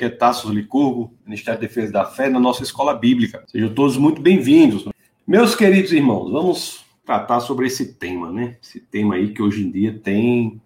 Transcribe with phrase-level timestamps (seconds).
[0.00, 3.44] que é Tassos Licurgo, Ministério da Defesa da Fé, na nossa escola bíblica.
[3.46, 4.88] Sejam todos muito bem-vindos.
[5.26, 8.56] Meus queridos irmãos, vamos tratar sobre esse tema, né?
[8.62, 10.58] Esse tema aí que hoje em dia tem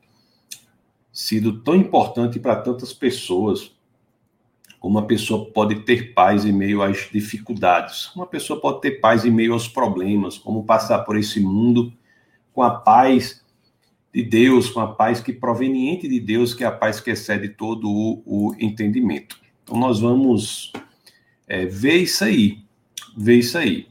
[1.13, 3.73] sido tão importante para tantas pessoas.
[4.79, 9.25] Como uma pessoa pode ter paz em meio às dificuldades, uma pessoa pode ter paz
[9.25, 11.93] em meio aos problemas, como passar por esse mundo
[12.53, 13.44] com a paz
[14.15, 17.49] de Deus, com a paz que proveniente de Deus, que é a paz que excede
[17.49, 19.41] todo o, o entendimento.
[19.65, 20.73] Então nós vamos
[21.49, 22.61] é, ver isso aí,
[23.17, 23.89] ver isso aí.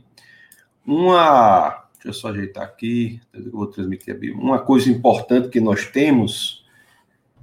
[0.85, 5.87] Uma, deixa eu só ajeitar aqui, eu vou transmitir a Uma coisa importante que nós
[5.87, 6.65] temos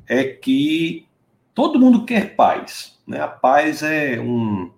[0.08, 1.06] é que
[1.54, 2.98] todo mundo quer paz.
[3.06, 3.20] Né?
[3.20, 4.70] A paz é um,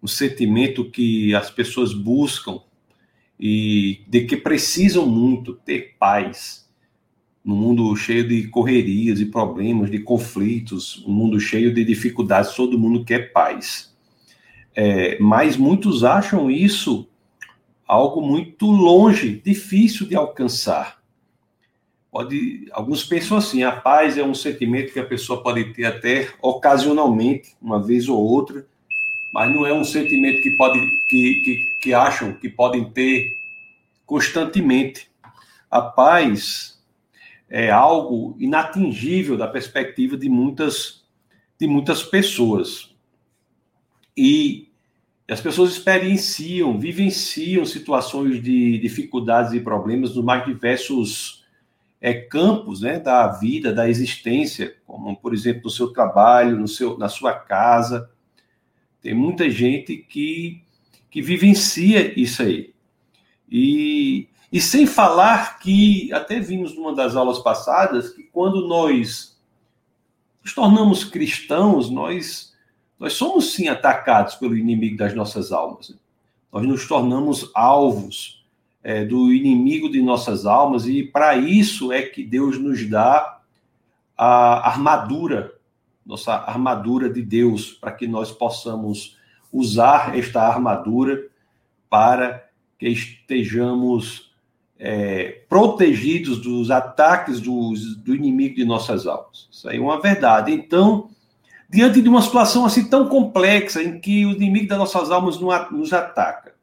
[0.00, 2.60] um sentimento que as pessoas buscam
[3.38, 6.65] e de que precisam muito ter paz
[7.46, 12.76] num mundo cheio de correrias e problemas, de conflitos, um mundo cheio de dificuldades, todo
[12.76, 13.94] mundo quer paz.
[14.74, 17.08] É, mas muitos acham isso
[17.86, 21.00] algo muito longe, difícil de alcançar.
[22.10, 26.28] Pode, alguns pensam assim: a paz é um sentimento que a pessoa pode ter até
[26.42, 28.66] ocasionalmente, uma vez ou outra,
[29.32, 33.36] mas não é um sentimento que pode que, que, que acham que podem ter
[34.04, 35.08] constantemente.
[35.70, 36.75] A paz
[37.48, 41.04] é algo inatingível da perspectiva de muitas,
[41.58, 42.94] de muitas pessoas.
[44.16, 44.68] E
[45.28, 51.44] as pessoas experienciam, vivenciam situações de dificuldades e problemas nos mais diversos
[52.00, 56.96] é, campos né, da vida, da existência, como, por exemplo, no seu trabalho, no seu,
[56.98, 58.10] na sua casa.
[59.00, 60.62] Tem muita gente que,
[61.10, 62.74] que vivencia isso aí.
[63.50, 69.36] E e sem falar que, até vimos numa das aulas passadas, que quando nós
[70.42, 72.54] nos tornamos cristãos, nós,
[72.98, 75.94] nós somos sim atacados pelo inimigo das nossas almas.
[76.52, 78.46] Nós nos tornamos alvos
[78.82, 83.40] é, do inimigo de nossas almas, e para isso é que Deus nos dá
[84.16, 85.52] a armadura,
[86.04, 89.18] nossa armadura de Deus, para que nós possamos
[89.52, 91.26] usar esta armadura
[91.90, 94.25] para que estejamos
[94.78, 99.48] é, protegidos dos ataques dos, do inimigo de nossas almas.
[99.50, 100.52] Isso aí é uma verdade.
[100.52, 101.08] Então,
[101.68, 105.92] diante de uma situação assim tão complexa, em que o inimigo das nossas almas nos
[105.92, 106.54] ataca,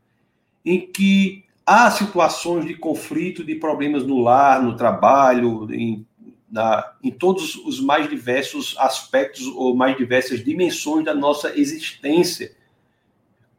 [0.65, 6.05] em que há situações de conflito, de problemas no lar, no trabalho, em,
[6.51, 12.55] na, em todos os mais diversos aspectos ou mais diversas dimensões da nossa existência.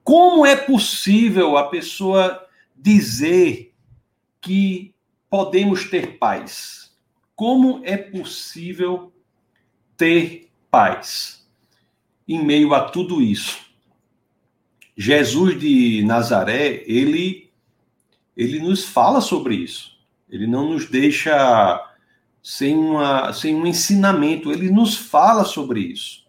[0.02, 3.73] Como é possível a pessoa dizer
[4.44, 4.94] que
[5.30, 6.92] podemos ter paz.
[7.34, 9.12] Como é possível
[9.96, 11.44] ter paz
[12.28, 13.64] em meio a tudo isso?
[14.96, 17.50] Jesus de Nazaré, ele
[18.36, 19.96] ele nos fala sobre isso.
[20.28, 21.80] Ele não nos deixa
[22.42, 26.24] sem, uma, sem um ensinamento, ele nos fala sobre isso.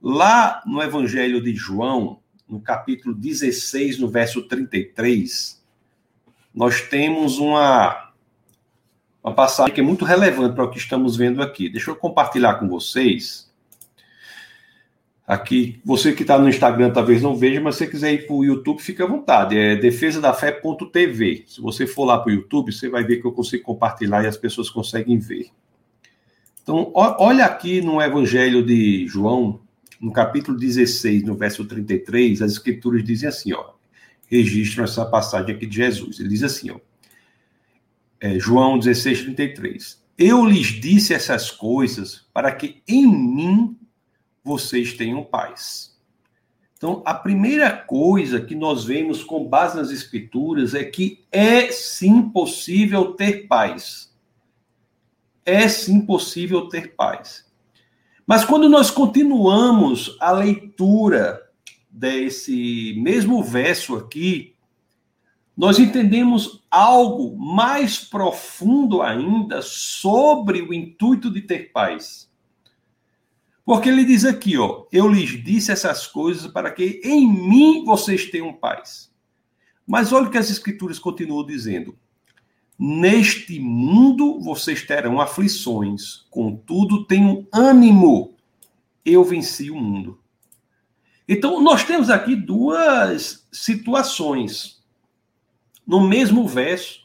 [0.00, 5.53] Lá no Evangelho de João, no capítulo 16, no verso 33,
[6.54, 8.10] nós temos uma,
[9.22, 11.68] uma passagem que é muito relevante para o que estamos vendo aqui.
[11.68, 13.52] Deixa eu compartilhar com vocês.
[15.26, 18.36] Aqui, você que está no Instagram talvez não veja, mas se você quiser ir para
[18.36, 19.58] o YouTube, fica à vontade.
[19.58, 21.44] É defesadafé.tv.
[21.48, 24.28] Se você for lá para o YouTube, você vai ver que eu consigo compartilhar e
[24.28, 25.48] as pessoas conseguem ver.
[26.62, 29.60] Então, olha aqui no Evangelho de João,
[30.00, 33.74] no capítulo 16, no verso 33, as escrituras dizem assim, ó
[34.34, 36.18] registram essa passagem aqui de Jesus.
[36.18, 36.78] Ele diz assim, ó,
[38.20, 40.02] é, João 16, 33.
[40.16, 43.76] Eu lhes disse essas coisas para que em mim
[44.42, 45.94] vocês tenham paz.
[46.76, 52.28] Então, a primeira coisa que nós vemos com base nas Escrituras é que é sim
[52.28, 54.12] possível ter paz.
[55.46, 57.46] É sim possível ter paz.
[58.26, 61.43] Mas quando nós continuamos a leitura
[61.94, 64.56] desse mesmo verso aqui,
[65.56, 72.28] nós entendemos algo mais profundo ainda sobre o intuito de ter paz.
[73.64, 78.28] Porque ele diz aqui, ó, eu lhes disse essas coisas para que em mim vocês
[78.28, 79.12] tenham paz.
[79.86, 81.96] Mas olha o que as escrituras continuam dizendo.
[82.76, 88.34] Neste mundo vocês terão aflições, contudo tenham ânimo.
[89.04, 90.18] Eu venci o mundo.
[91.28, 94.82] Então, nós temos aqui duas situações.
[95.86, 97.00] No mesmo verso,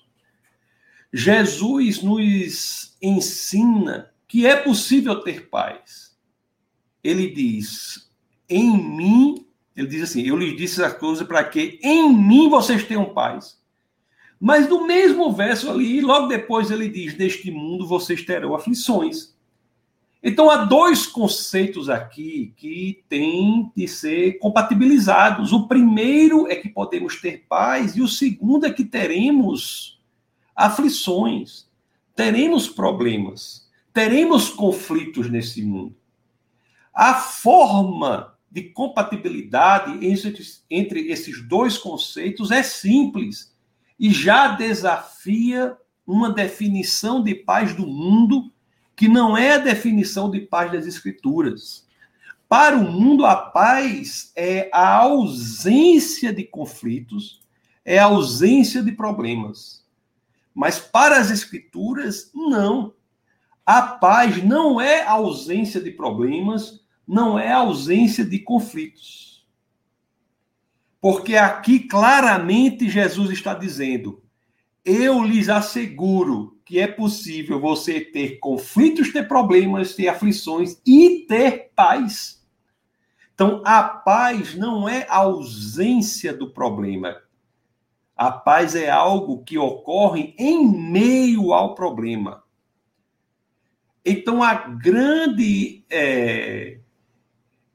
[1.12, 6.16] Jesus nos ensina que é possível ter paz.
[7.04, 8.10] ele diz:
[8.48, 9.46] Em mim,
[9.76, 13.58] ele diz assim: Eu lhes disse as coisas para que em mim vocês tenham paz.
[14.40, 19.34] Mas no mesmo verso ali, logo depois ele diz: Neste mundo vocês terão aflições.
[20.22, 25.54] Então há dois conceitos aqui que têm de ser compatibilizados.
[25.54, 30.00] O primeiro é que podemos ter paz, e o segundo é que teremos
[30.54, 31.70] aflições,
[32.14, 35.96] teremos problemas, teremos conflitos nesse mundo.
[36.94, 40.00] A forma de compatibilidade
[40.70, 43.56] entre esses dois conceitos é simples
[43.98, 48.52] e já desafia uma definição de paz do mundo
[49.00, 51.88] que não é a definição de paz das Escrituras.
[52.50, 57.42] Para o mundo, a paz é a ausência de conflitos,
[57.86, 59.86] é a ausência de problemas.
[60.54, 62.94] Mas para as Escrituras, não.
[63.66, 69.48] A paz não é a ausência de problemas, não é a ausência de conflitos.
[71.00, 74.22] Porque aqui claramente Jesus está dizendo:
[74.84, 81.72] eu lhes asseguro que é possível você ter conflitos, ter problemas, ter aflições e ter
[81.76, 82.46] paz.
[83.34, 87.24] Então, a paz não é a ausência do problema.
[88.16, 92.44] A paz é algo que ocorre em meio ao problema.
[94.06, 96.78] Então, a grande é,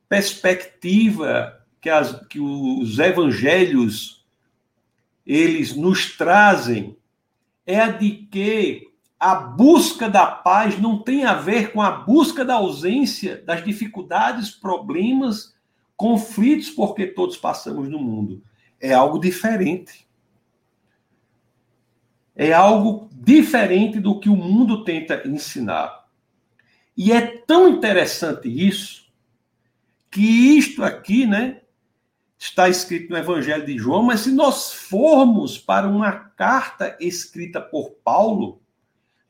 [0.08, 4.24] perspectiva que, as, que os evangelhos
[5.26, 6.96] eles nos trazem
[7.66, 8.88] é a de que
[9.18, 14.50] a busca da paz não tem a ver com a busca da ausência das dificuldades,
[14.50, 15.54] problemas,
[15.96, 18.42] conflitos, porque todos passamos no mundo.
[18.80, 20.06] É algo diferente.
[22.36, 26.04] É algo diferente do que o mundo tenta ensinar.
[26.96, 29.10] E é tão interessante isso,
[30.10, 31.62] que isto aqui, né,
[32.44, 37.92] está escrito no Evangelho de João, mas se nós formos para uma carta escrita por
[38.04, 38.60] Paulo,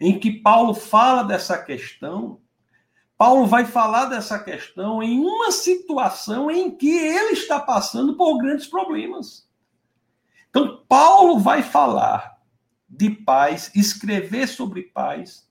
[0.00, 2.40] em que Paulo fala dessa questão,
[3.16, 8.66] Paulo vai falar dessa questão em uma situação em que ele está passando por grandes
[8.66, 9.48] problemas.
[10.50, 12.36] Então, Paulo vai falar
[12.88, 15.43] de paz, escrever sobre paz,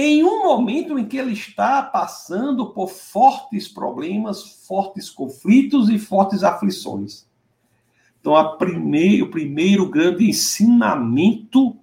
[0.00, 6.44] em um momento em que ele está passando por fortes problemas, fortes conflitos e fortes
[6.44, 7.26] aflições.
[8.20, 11.76] Então, primeir, o primeiro grande ensinamento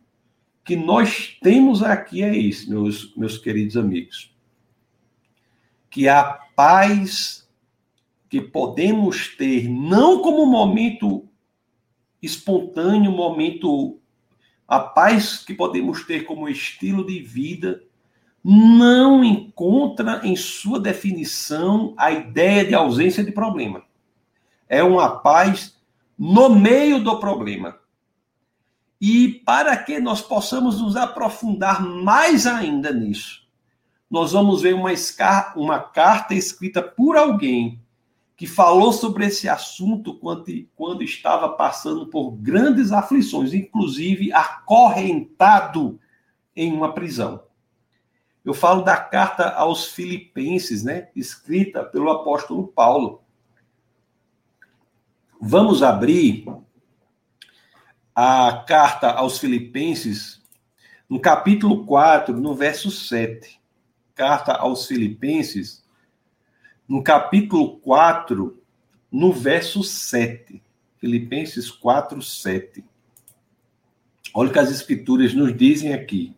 [0.64, 4.34] que nós temos aqui é esse, meus, meus queridos amigos.
[5.90, 6.24] Que a
[6.56, 7.46] paz
[8.30, 11.28] que podemos ter, não como momento
[12.22, 14.00] espontâneo, momento.
[14.68, 17.85] A paz que podemos ter como estilo de vida,
[18.48, 23.82] não encontra em sua definição a ideia de ausência de problema.
[24.70, 25.76] É uma paz
[26.16, 27.76] no meio do problema.
[29.02, 33.48] E para que nós possamos nos aprofundar mais ainda nisso,
[34.08, 34.92] nós vamos ver uma,
[35.56, 37.82] uma carta escrita por alguém
[38.38, 40.46] que falou sobre esse assunto quando,
[40.76, 46.00] quando estava passando por grandes aflições, inclusive acorrentado
[46.56, 47.45] em uma prisão.
[48.46, 53.24] Eu falo da carta aos Filipenses, né, escrita pelo apóstolo Paulo.
[55.42, 56.46] Vamos abrir
[58.14, 60.44] a carta aos Filipenses
[61.10, 63.60] no capítulo 4, no verso 7.
[64.14, 65.84] Carta aos Filipenses,
[66.88, 68.62] no capítulo 4,
[69.12, 70.62] no verso 7.
[70.98, 72.86] Filipenses 4, 7.
[74.36, 76.36] Olha o que as escrituras nos dizem aqui.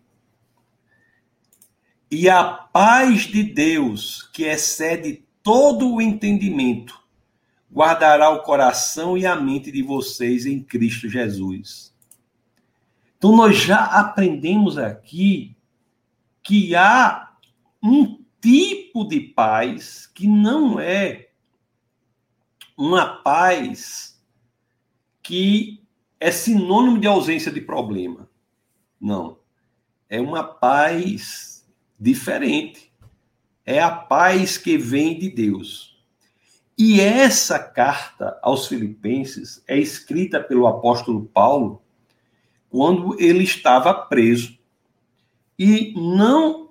[2.10, 6.98] E a paz de Deus, que excede todo o entendimento,
[7.72, 11.94] guardará o coração e a mente de vocês em Cristo Jesus.
[13.18, 15.56] Então, nós já aprendemos aqui
[16.42, 17.34] que há
[17.84, 21.30] um tipo de paz que não é
[22.78, 24.22] uma paz
[25.22, 25.84] que
[26.20, 28.30] é sinônimo de ausência de problema.
[29.00, 29.40] Não.
[30.10, 31.57] É uma paz
[32.00, 32.92] diferente.
[33.66, 35.98] É a paz que vem de Deus.
[36.78, 41.82] E essa carta aos Filipenses é escrita pelo apóstolo Paulo
[42.70, 44.58] quando ele estava preso.
[45.58, 46.70] E não,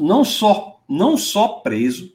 [0.00, 2.14] não, só, não só preso.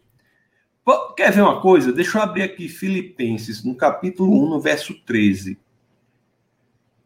[1.16, 1.94] Quer ver uma coisa?
[1.94, 5.60] Deixa eu abrir aqui Filipenses, no capítulo 1, no verso 13.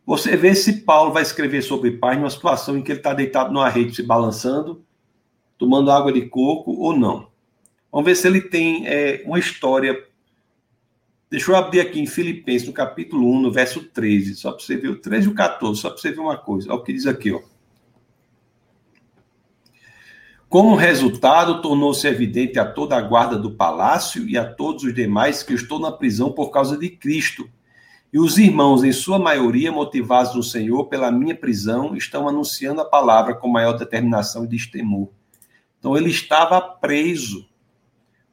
[0.05, 3.51] Você vê se Paulo vai escrever sobre paz numa situação em que ele está deitado
[3.51, 4.85] numa rede se balançando
[5.63, 7.29] tomando água de coco ou não.
[7.89, 9.98] Vamos ver se ele tem é, uma história.
[11.32, 14.75] Deixa eu abrir aqui em Filipenses, no capítulo 1, no verso 13, só para você
[14.75, 16.70] ver o 13 e o 14, só para você ver uma coisa.
[16.70, 17.39] Olha o que diz aqui, ó.
[20.50, 25.43] Como resultado, tornou-se evidente a toda a guarda do palácio e a todos os demais
[25.43, 27.50] que estou na prisão por causa de Cristo.
[28.12, 32.86] E os irmãos, em sua maioria, motivados no Senhor pela minha prisão, estão anunciando a
[32.86, 35.08] palavra com maior determinação e destemor.
[35.84, 37.46] Então ele estava preso,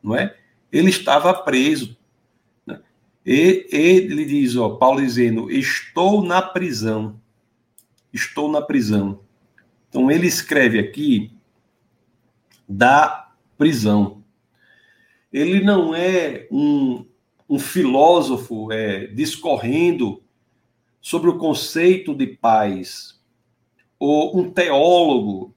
[0.00, 0.36] não é?
[0.70, 1.96] Ele estava preso.
[2.64, 2.80] Né?
[3.26, 7.20] E ele diz, ó, Paulo dizendo: Estou na prisão.
[8.12, 9.18] Estou na prisão.
[9.88, 11.32] Então ele escreve aqui
[12.68, 14.22] da prisão.
[15.32, 17.04] Ele não é um,
[17.48, 20.22] um filósofo é, discorrendo
[21.00, 23.20] sobre o conceito de paz,
[23.98, 25.52] ou um teólogo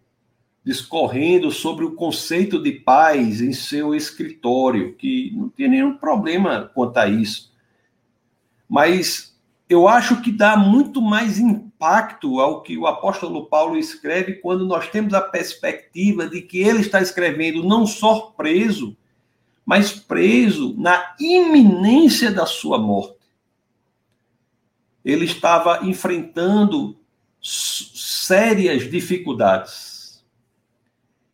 [0.65, 6.97] discorrendo sobre o conceito de paz em seu escritório, que não tem nenhum problema quanto
[6.97, 7.51] a isso.
[8.69, 14.65] Mas eu acho que dá muito mais impacto ao que o apóstolo Paulo escreve quando
[14.65, 18.95] nós temos a perspectiva de que ele está escrevendo não só preso,
[19.65, 23.17] mas preso na iminência da sua morte.
[25.03, 26.97] Ele estava enfrentando
[27.41, 29.92] sérias dificuldades.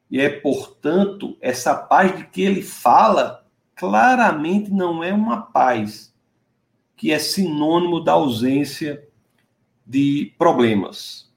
[0.09, 6.13] E é, portanto, essa paz de que ele fala claramente não é uma paz
[6.95, 9.07] que é sinônimo da ausência
[9.85, 11.31] de problemas.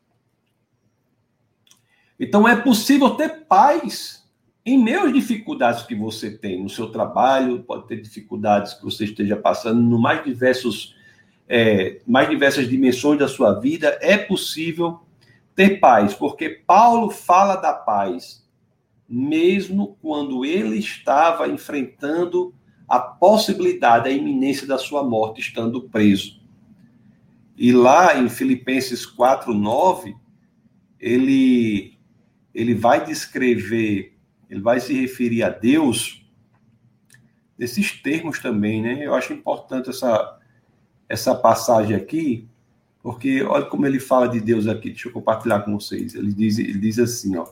[2.19, 4.23] Então é possível ter paz
[4.64, 9.05] em meio às dificuldades que você tem no seu trabalho, pode ter dificuldades que você
[9.05, 10.95] esteja passando no mais diversos
[11.49, 15.00] é, mais diversas dimensões da sua vida, é possível
[15.55, 18.41] ter paz, porque Paulo fala da paz,
[19.14, 22.54] mesmo quando ele estava enfrentando
[22.88, 26.40] a possibilidade, a iminência da sua morte estando preso.
[27.54, 30.16] E lá em Filipenses 4:9,
[30.99, 31.99] ele
[32.54, 34.16] ele vai descrever,
[34.49, 36.26] ele vai se referir a Deus
[37.59, 39.07] nesses termos também, né?
[39.07, 40.38] Eu acho importante essa
[41.07, 42.49] essa passagem aqui,
[43.02, 44.88] porque olha como ele fala de Deus aqui.
[44.88, 46.14] Deixa eu compartilhar com vocês.
[46.14, 47.47] Ele diz ele diz assim, ó: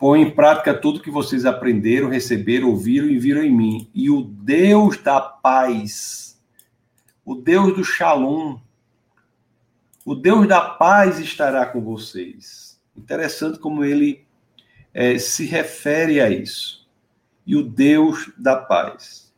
[0.00, 3.90] Põe em prática tudo que vocês aprenderam, receberam, ouviram e viram em mim.
[3.94, 6.40] E o Deus da paz,
[7.22, 8.58] o Deus do Shalom,
[10.06, 12.80] o Deus da paz estará com vocês.
[12.96, 14.24] Interessante como ele
[14.94, 16.88] é, se refere a isso.
[17.46, 19.30] E o Deus da paz.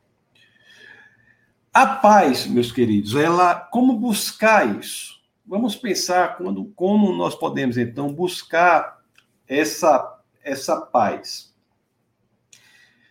[1.75, 5.21] A paz, meus queridos, ela como buscar isso?
[5.45, 9.03] Vamos pensar quando, como nós podemos então buscar
[9.49, 11.53] essa essa paz.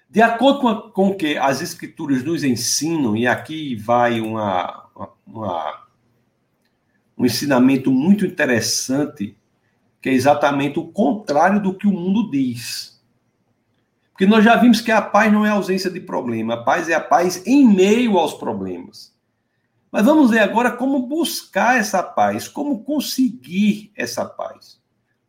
[0.10, 4.90] De acordo com, a, com o que as escrituras nos ensinam, e aqui vai uma,
[5.26, 5.88] uma
[7.18, 9.38] um ensinamento muito interessante,
[10.02, 13.00] que é exatamente o contrário do que o mundo diz.
[14.12, 16.94] Porque nós já vimos que a paz não é ausência de problema, a paz é
[16.94, 19.16] a paz em meio aos problemas.
[19.92, 24.80] Mas vamos ver agora como buscar essa paz, como conseguir essa paz.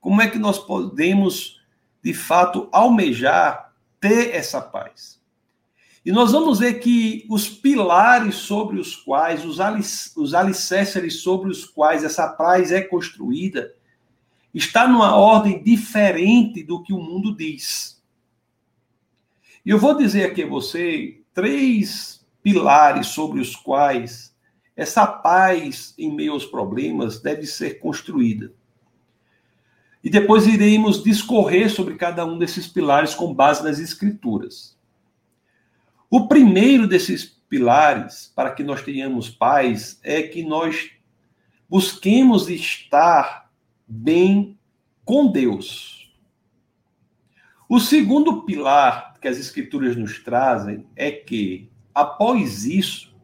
[0.00, 1.61] Como é que nós podemos,
[2.02, 5.21] de fato, almejar ter essa paz?
[6.04, 11.49] E nós vamos ver que os pilares sobre os quais, os, alic os alicerces sobre
[11.50, 13.73] os quais essa paz é construída,
[14.52, 18.02] está numa ordem diferente do que o mundo diz.
[19.64, 24.35] E eu vou dizer aqui a você três pilares sobre os quais
[24.75, 28.52] essa paz em meio aos problemas deve ser construída.
[30.02, 34.76] E depois iremos discorrer sobre cada um desses pilares com base nas escrituras.
[36.11, 40.90] O primeiro desses pilares para que nós tenhamos paz é que nós
[41.68, 43.50] busquemos estar
[43.87, 44.59] bem
[45.04, 46.12] com Deus.
[47.68, 53.14] O segundo pilar que as Escrituras nos trazem é que, após isso,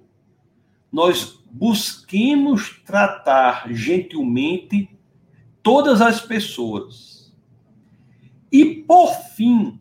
[0.91, 4.89] nós busquemos tratar gentilmente
[5.63, 7.35] todas as pessoas.
[8.51, 9.79] E, por fim,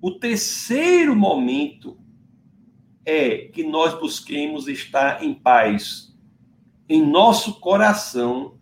[0.00, 1.98] o terceiro momento
[3.04, 6.14] é que nós busquemos estar em paz
[6.88, 8.58] em nosso coração,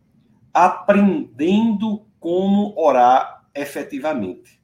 [0.53, 4.61] aprendendo como orar efetivamente.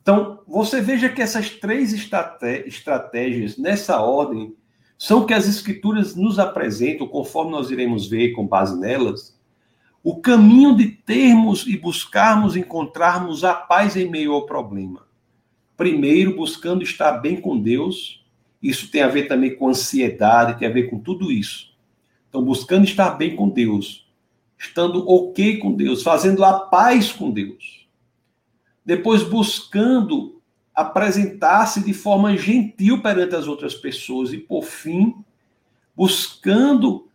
[0.00, 4.56] Então, você veja que essas três estratégias, nessa ordem,
[4.96, 9.37] são que as Escrituras nos apresentam, conforme nós iremos ver com base nelas,
[10.02, 15.06] o caminho de termos e buscarmos encontrarmos a paz em meio ao problema.
[15.76, 18.26] primeiro buscando estar bem com Deus.
[18.60, 21.72] Isso tem a ver também com ansiedade, tem a ver com tudo isso.
[22.28, 24.10] Então, buscando estar bem com Deus,
[24.58, 27.88] estando ok com Deus, fazendo a paz com Deus.
[28.84, 30.42] Depois, buscando
[30.74, 34.32] apresentar-se de forma gentil perante as outras pessoas.
[34.32, 35.14] E, por fim,
[35.94, 37.07] buscando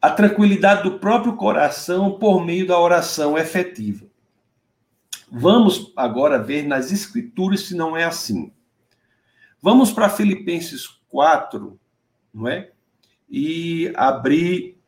[0.00, 4.06] a tranquilidade do próprio coração por meio da oração efetiva.
[5.30, 8.52] Vamos agora ver nas Escrituras se não é assim.
[9.60, 11.78] Vamos para Filipenses 4,
[12.32, 12.70] não é?
[13.28, 14.78] E abrir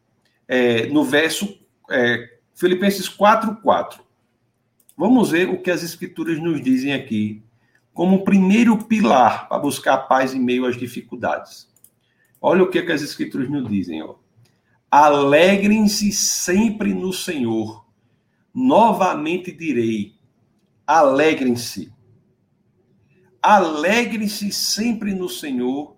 [0.47, 1.59] é, no verso
[1.91, 4.03] é, Filipenses 4, 4.
[4.97, 7.43] Vamos ver o que as Escrituras nos dizem aqui,
[7.93, 11.69] como primeiro pilar para buscar paz em meio às dificuldades.
[12.41, 14.15] Olha o que, que as Escrituras nos dizem, ó.
[14.91, 17.87] Alegrem-se sempre no Senhor.
[18.53, 20.15] Novamente direi:
[20.85, 21.93] alegrem-se.
[23.41, 25.97] Alegrem-se sempre no Senhor.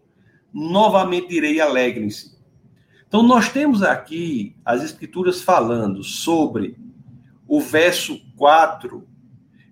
[0.52, 2.36] Novamente direi: alegrem-se.
[3.08, 6.78] Então, nós temos aqui as Escrituras falando sobre
[7.48, 9.06] o verso 4,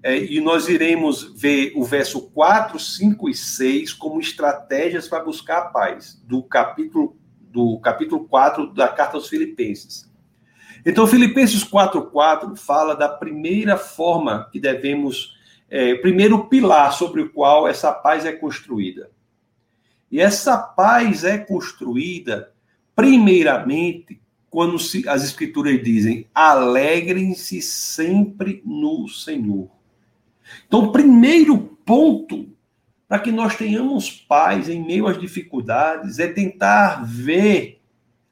[0.02, 5.58] é, e nós iremos ver o verso 4, 5 e 6 como estratégias para buscar
[5.58, 7.19] a paz, do capítulo
[7.50, 10.10] do capítulo 4 da carta aos Filipenses.
[10.84, 15.36] Então, Filipenses 4,4 fala da primeira forma que devemos,
[15.68, 19.10] é, primeiro pilar sobre o qual essa paz é construída.
[20.10, 22.52] E essa paz é construída,
[22.96, 29.68] primeiramente, quando se, as Escrituras dizem: alegrem-se sempre no Senhor.
[30.66, 32.48] Então, o primeiro ponto
[33.10, 37.82] para que nós tenhamos paz em meio às dificuldades, é tentar ver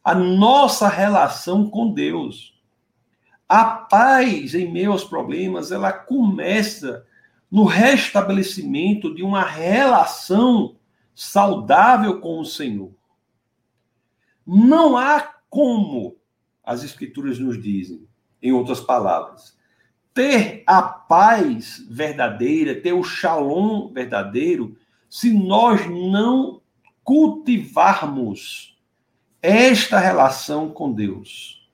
[0.05, 2.57] a nossa relação com Deus.
[3.49, 7.05] A paz em meio aos problemas, ela começa
[7.51, 10.77] no restabelecimento de uma relação
[11.13, 12.93] saudável com o Senhor.
[14.47, 16.19] Não há como,
[16.63, 18.07] as Escrituras nos dizem,
[18.41, 19.58] em outras palavras,
[20.19, 24.77] ter a paz verdadeira, ter o shalom verdadeiro,
[25.09, 26.61] se nós não
[27.05, 28.77] cultivarmos
[29.41, 31.71] esta relação com Deus.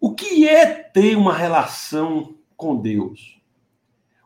[0.00, 3.38] O que é ter uma relação com Deus?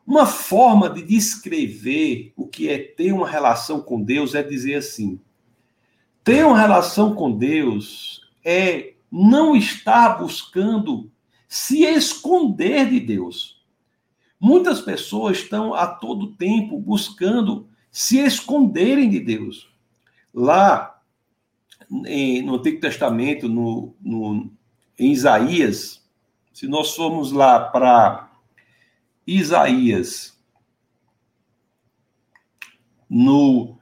[0.07, 5.21] Uma forma de descrever o que é ter uma relação com Deus é dizer assim:
[6.23, 11.11] ter uma relação com Deus é não estar buscando
[11.49, 13.65] se esconder de Deus.
[14.39, 19.71] Muitas pessoas estão a todo tempo buscando se esconderem de Deus.
[20.33, 21.01] Lá
[21.89, 24.51] no Antigo Testamento, no, no,
[24.99, 26.05] em Isaías,
[26.53, 28.31] se nós formos lá para
[29.27, 30.39] Isaías,
[33.09, 33.77] no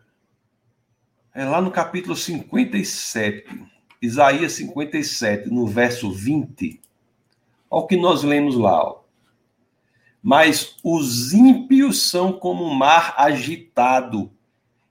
[1.34, 3.44] é lá no capítulo 57,
[4.00, 6.80] Isaías 57, no verso 20,
[7.74, 8.84] Olha o que nós lemos lá.
[8.84, 9.00] Ó.
[10.22, 14.30] Mas os ímpios são como um mar agitado,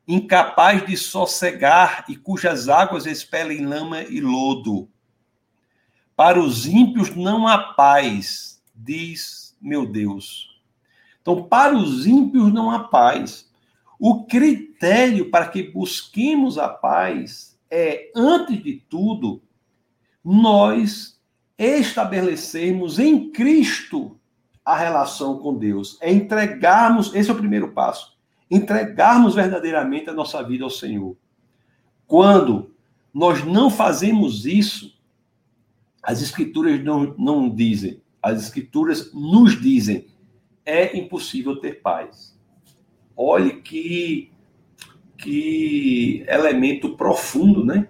[0.06, 4.90] incapaz de sossegar e cujas águas expelem lama e lodo.
[6.14, 10.62] Para os ímpios não há paz, diz meu Deus.
[11.22, 13.50] Então, para os ímpios não há paz.
[13.98, 19.42] O critério para que busquemos a paz é, antes de tudo,
[20.22, 21.13] nós
[21.64, 24.20] estabelecermos em Cristo
[24.64, 25.98] a relação com Deus.
[26.02, 28.18] É entregarmos, esse é o primeiro passo,
[28.50, 31.18] entregarmos verdadeiramente a nossa vida ao Senhor.
[32.08, 32.72] Quando
[33.14, 34.98] nós não fazemos isso,
[36.02, 40.08] as Escrituras não, não dizem, as Escrituras nos dizem,
[40.66, 42.38] é impossível ter paz.
[43.16, 44.32] Olhe que,
[45.18, 47.88] que elemento profundo, né?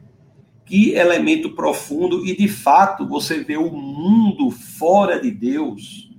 [0.74, 6.12] Que elemento profundo e de fato você vê o mundo fora de Deus.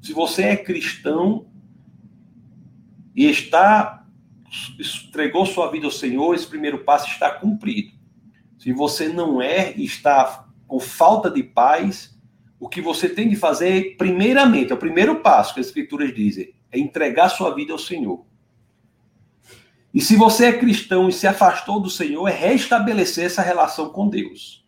[0.00, 1.44] Se você é cristão
[3.14, 4.06] e está
[5.06, 7.92] entregou sua vida ao Senhor, esse primeiro passo está cumprido.
[8.56, 12.18] Se você não é e está com falta de paz,
[12.58, 16.54] o que você tem de fazer, primeiramente, é o primeiro passo que as escrituras dizem,
[16.72, 18.24] é entregar sua vida ao Senhor.
[19.94, 24.08] E se você é cristão e se afastou do Senhor, é restabelecer essa relação com
[24.08, 24.66] Deus.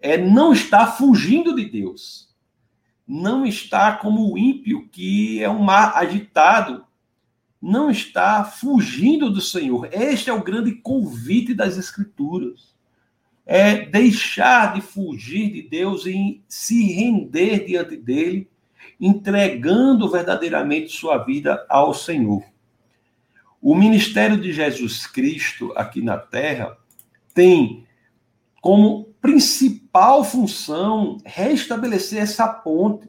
[0.00, 2.34] É não estar fugindo de Deus.
[3.06, 6.86] Não estar como o ímpio, que é um mar agitado.
[7.60, 9.90] Não está fugindo do Senhor.
[9.92, 12.74] Este é o grande convite das Escrituras.
[13.44, 18.48] É deixar de fugir de Deus e se render diante dele
[18.98, 22.42] entregando verdadeiramente sua vida ao Senhor.
[23.60, 26.76] O ministério de Jesus Cristo aqui na terra
[27.34, 27.86] tem
[28.60, 33.08] como principal função restabelecer essa ponte.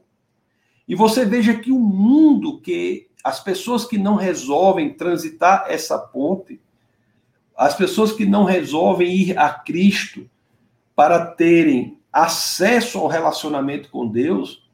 [0.88, 6.62] E você veja que o mundo que as pessoas que não resolvem transitar essa ponte,
[7.58, 10.30] as pessoas que não resolvem ir a Cristo
[10.96, 14.66] para terem acesso ao relacionamento com Deus,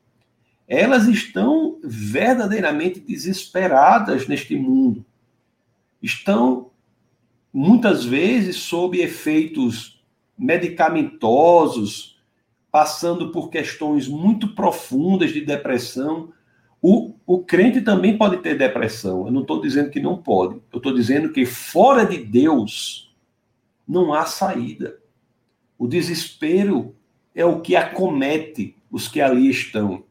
[0.67, 5.03] elas estão verdadeiramente desesperadas neste mundo.
[6.03, 6.69] Estão
[7.53, 10.03] muitas vezes sob efeitos
[10.37, 12.21] medicamentosos,
[12.69, 16.33] passando por questões muito profundas de depressão.
[16.81, 19.25] O, o crente também pode ter depressão.
[19.25, 20.55] Eu não estou dizendo que não pode.
[20.73, 23.15] Eu estou dizendo que fora de Deus
[23.87, 24.99] não há saída.
[25.77, 26.93] O desespero
[27.33, 30.03] é o que acomete os que ali estão.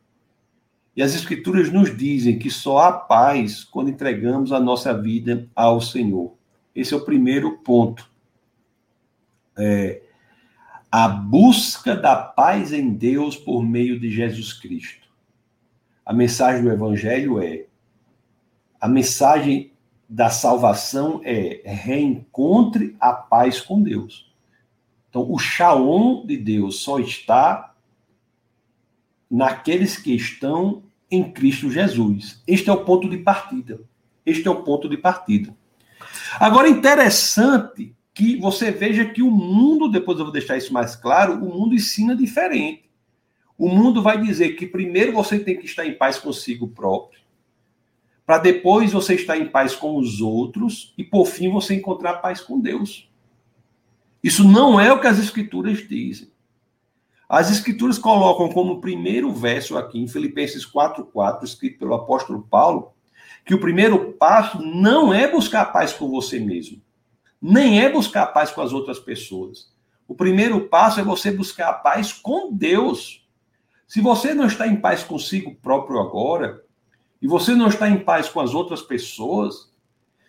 [0.95, 5.81] E as Escrituras nos dizem que só há paz quando entregamos a nossa vida ao
[5.81, 6.35] Senhor.
[6.75, 8.11] Esse é o primeiro ponto.
[9.57, 10.03] É,
[10.91, 15.09] a busca da paz em Deus por meio de Jesus Cristo.
[16.05, 17.67] A mensagem do Evangelho é:
[18.79, 19.73] a mensagem
[20.07, 24.31] da salvação é reencontre a paz com Deus.
[25.09, 27.72] Então, o shalom de Deus só está
[29.33, 32.43] naqueles que estão em Cristo Jesus.
[32.47, 33.81] Este é o ponto de partida.
[34.27, 35.57] Este é o ponto de partida.
[36.39, 41.35] Agora, interessante que você veja que o mundo, depois eu vou deixar isso mais claro,
[41.35, 42.91] o mundo ensina diferente.
[43.57, 47.23] O mundo vai dizer que primeiro você tem que estar em paz consigo próprio,
[48.27, 52.41] para depois você estar em paz com os outros e por fim você encontrar paz
[52.41, 53.09] com Deus.
[54.23, 56.32] Isso não é o que as escrituras dizem.
[57.33, 62.93] As escrituras colocam como primeiro verso aqui em Filipenses 4:4, escrito pelo apóstolo Paulo,
[63.47, 66.83] que o primeiro passo não é buscar paz com você mesmo
[67.43, 69.73] nem é buscar paz com as outras pessoas.
[70.07, 73.27] O primeiro passo é você buscar a paz com Deus.
[73.89, 76.63] Se você não está em paz consigo próprio agora,
[77.21, 79.73] e você não está em paz com as outras pessoas,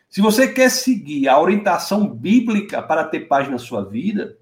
[0.10, 4.38] se você quer seguir a orientação bíblica para ter paz na sua vida,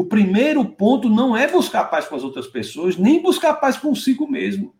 [0.00, 4.30] o primeiro ponto não é buscar paz com as outras pessoas, nem buscar paz consigo
[4.30, 4.72] mesmo.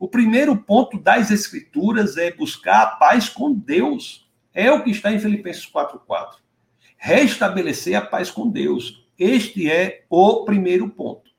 [0.00, 4.28] O primeiro ponto das Escrituras é buscar a paz com Deus.
[4.52, 6.38] É o que está em Filipenses 4,4
[6.96, 9.06] restabelecer a paz com Deus.
[9.16, 11.30] Este é o primeiro ponto.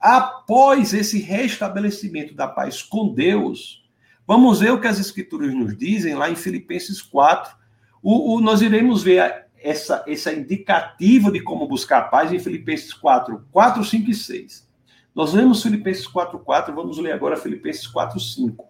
[0.00, 3.84] Após esse restabelecimento da paz com Deus,
[4.24, 7.54] vamos ver o que as Escrituras nos dizem lá em Filipenses 4.
[8.00, 12.92] O, o, nós iremos ver essa, essa indicativa de como buscar a paz em Filipenses
[12.92, 14.68] 4, 4, 5 e 6.
[15.14, 18.66] Nós lemos Filipenses 4, 4, vamos ler agora Filipenses 4, 5.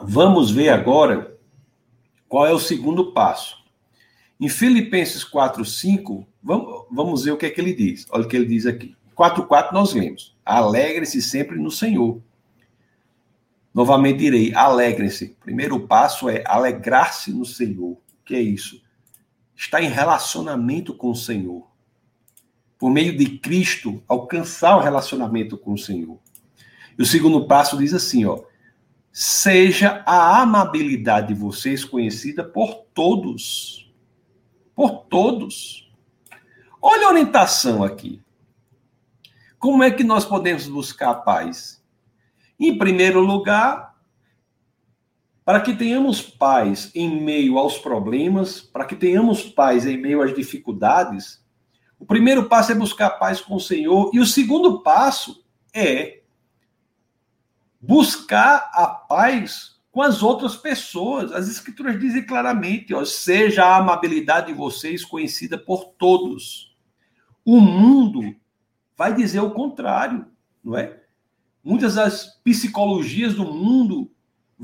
[0.00, 1.36] Vamos ver agora
[2.28, 3.62] qual é o segundo passo.
[4.40, 8.06] Em Filipenses 4, 5, vamos, vamos ver o que é que ele diz.
[8.10, 8.96] Olha o que ele diz aqui.
[9.14, 10.36] 4, 4 nós lemos.
[10.44, 12.20] Alegre-se sempre no Senhor.
[13.72, 15.36] Novamente direi, alegrem-se.
[15.40, 17.96] Primeiro passo é alegrar-se no Senhor.
[18.24, 18.82] Que é isso?
[19.54, 21.68] Está em relacionamento com o Senhor.
[22.78, 26.18] Por meio de Cristo, alcançar o relacionamento com o Senhor.
[26.98, 28.42] E o segundo passo diz assim, ó:
[29.12, 33.84] seja a amabilidade de vocês conhecida por todos
[34.74, 35.90] por todos.
[36.82, 38.20] Olha a orientação aqui.
[39.58, 41.82] Como é que nós podemos buscar a paz?
[42.58, 43.93] Em primeiro lugar,
[45.44, 50.34] para que tenhamos paz em meio aos problemas, para que tenhamos paz em meio às
[50.34, 51.44] dificuldades,
[51.98, 56.22] o primeiro passo é buscar paz com o Senhor, e o segundo passo é
[57.80, 61.30] buscar a paz com as outras pessoas.
[61.32, 66.74] As escrituras dizem claramente, ó, seja a amabilidade de vocês conhecida por todos.
[67.44, 68.34] O mundo
[68.96, 70.26] vai dizer o contrário,
[70.62, 71.00] não é?
[71.62, 74.10] Muitas das psicologias do mundo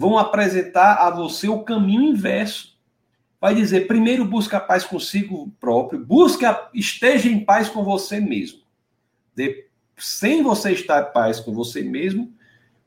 [0.00, 2.74] vão apresentar a você o caminho inverso.
[3.38, 8.60] Vai dizer, primeiro busca a paz consigo próprio, busca, esteja em paz com você mesmo.
[9.36, 9.66] De,
[9.98, 12.32] sem você estar em paz com você mesmo,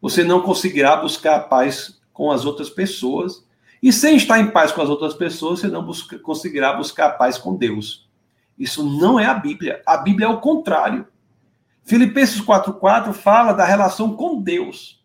[0.02, 3.45] você não conseguirá buscar a paz com as outras pessoas.
[3.82, 7.38] E sem estar em paz com as outras pessoas, você não busca, conseguirá buscar paz
[7.38, 8.10] com Deus.
[8.58, 9.84] Isso não é a Bíblia.
[9.86, 11.08] A Bíblia é o contrário.
[11.84, 15.03] Filipenses 4,4 fala da relação com Deus.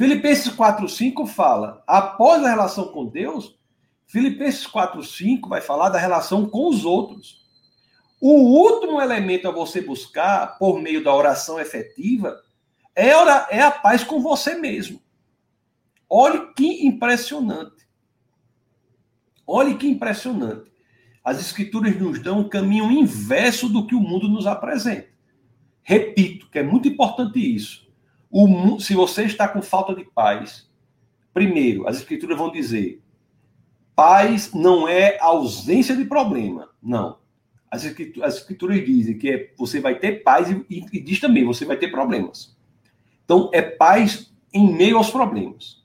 [0.00, 3.58] Filipenses 4,5 fala, após a relação com Deus,
[4.06, 7.44] Filipenses 4,5 vai falar da relação com os outros.
[8.18, 12.34] O último elemento a você buscar, por meio da oração efetiva,
[12.96, 15.02] é, é a paz com você mesmo.
[16.08, 17.86] Olhe que impressionante.
[19.46, 20.72] Olhe que impressionante.
[21.22, 25.10] As escrituras nos dão um caminho inverso do que o mundo nos apresenta.
[25.82, 27.89] Repito, que é muito importante isso.
[28.30, 30.70] O, se você está com falta de paz,
[31.34, 33.02] primeiro, as escrituras vão dizer:
[33.94, 36.70] paz não é ausência de problema.
[36.82, 37.18] Não.
[37.70, 41.44] As escrituras, as escrituras dizem que é, você vai ter paz e, e diz também
[41.44, 42.56] você vai ter problemas.
[43.24, 45.80] Então, é paz em meio aos problemas.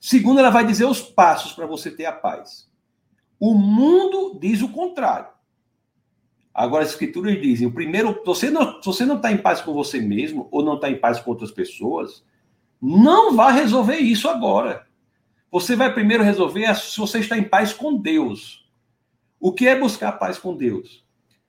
[0.00, 2.68] Segundo, ela vai dizer os passos para você ter a paz.
[3.40, 5.33] O mundo diz o contrário.
[6.54, 9.72] Agora, as escrituras dizem: o primeiro, você não, se você não está em paz com
[9.72, 12.24] você mesmo, ou não está em paz com outras pessoas,
[12.80, 14.86] não vá resolver isso agora.
[15.50, 18.68] Você vai primeiro resolver se você está em paz com Deus.
[19.40, 21.04] O que é buscar paz com Deus?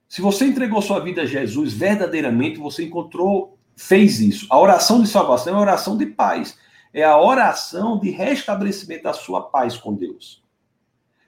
[0.08, 4.48] Se você entregou sua vida a Jesus verdadeiramente, você encontrou, fez isso.
[4.50, 6.58] A oração de salvação é a oração de paz.
[6.94, 10.44] É a oração de restabelecimento da sua paz com Deus.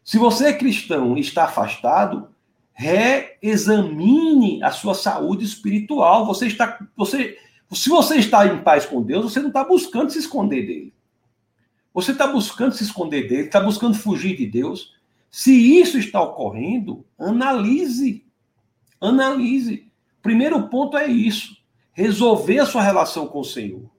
[0.04, 2.30] Se você é cristão e está afastado,
[2.78, 6.28] reexamine a sua saúde espiritual.
[6.28, 7.36] Você está, você,
[7.74, 10.94] se você está em paz com Deus, você não está buscando se esconder dele.
[11.92, 14.94] Você está buscando se esconder dele, está buscando fugir de Deus.
[15.32, 18.24] Se isso está ocorrendo, analise.
[19.02, 19.92] Analise.
[20.22, 21.58] Primeiro ponto é isso:
[21.92, 23.90] resolver a sua relação com o Senhor.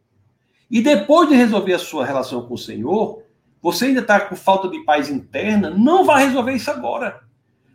[0.71, 3.25] E depois de resolver a sua relação com o Senhor,
[3.61, 7.27] você ainda está com falta de paz interna, não vai resolver isso agora.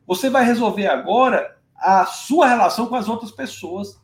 [0.06, 4.02] Você vai resolver agora a sua relação com as outras pessoas.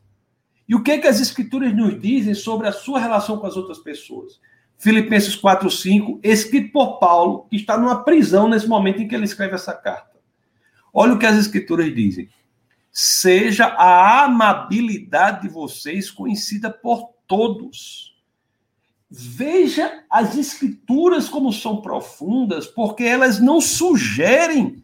[0.67, 3.79] E o que, que as escrituras nos dizem sobre a sua relação com as outras
[3.79, 4.39] pessoas?
[4.77, 9.55] Filipenses 4:5, escrito por Paulo, que está numa prisão nesse momento em que ele escreve
[9.55, 10.17] essa carta.
[10.93, 12.29] Olha o que as escrituras dizem.
[12.91, 18.15] Seja a amabilidade de vocês conhecida por todos.
[19.11, 24.83] Veja as escrituras como são profundas, porque elas não sugerem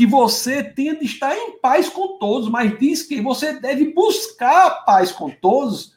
[0.00, 4.66] que você tenha de estar em paz com todos, mas diz que você deve buscar
[4.66, 5.94] a paz com todos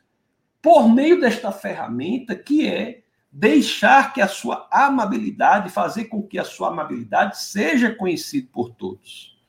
[0.61, 6.43] por meio desta ferramenta que é deixar que a sua amabilidade, fazer com que a
[6.43, 9.39] sua amabilidade seja conhecida por todos.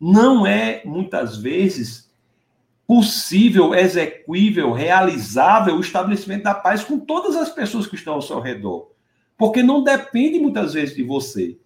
[0.00, 2.10] Não é, muitas vezes,
[2.86, 8.40] possível, execuível, realizável o estabelecimento da paz com todas as pessoas que estão ao seu
[8.40, 8.90] redor.
[9.36, 11.58] Porque não depende muitas vezes de você.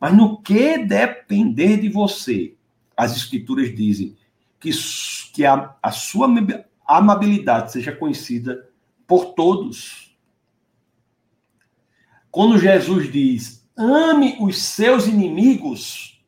[0.00, 2.54] Mas no que depender de você,
[2.96, 4.16] as escrituras dizem
[4.60, 4.70] que,
[5.32, 6.28] que a, a sua
[6.86, 8.68] amabilidade seja conhecida
[9.06, 10.16] por todos.
[12.30, 16.22] Quando Jesus diz, ame os seus inimigos,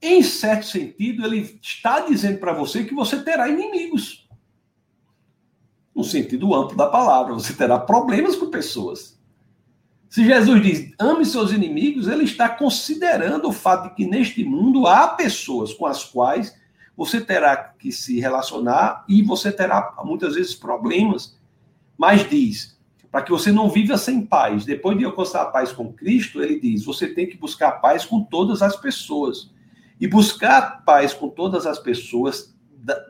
[0.00, 4.28] em certo sentido, ele está dizendo para você que você terá inimigos.
[5.94, 9.17] No sentido amplo da palavra, você terá problemas com pessoas.
[10.08, 14.86] Se Jesus diz ame seus inimigos, ele está considerando o fato de que neste mundo
[14.86, 16.56] há pessoas com as quais
[16.96, 21.38] você terá que se relacionar e você terá muitas vezes problemas.
[21.96, 22.78] Mas diz,
[23.10, 26.58] para que você não viva sem paz, depois de alcançar a paz com Cristo, ele
[26.58, 29.50] diz, você tem que buscar paz com todas as pessoas.
[30.00, 32.56] E buscar paz com todas as pessoas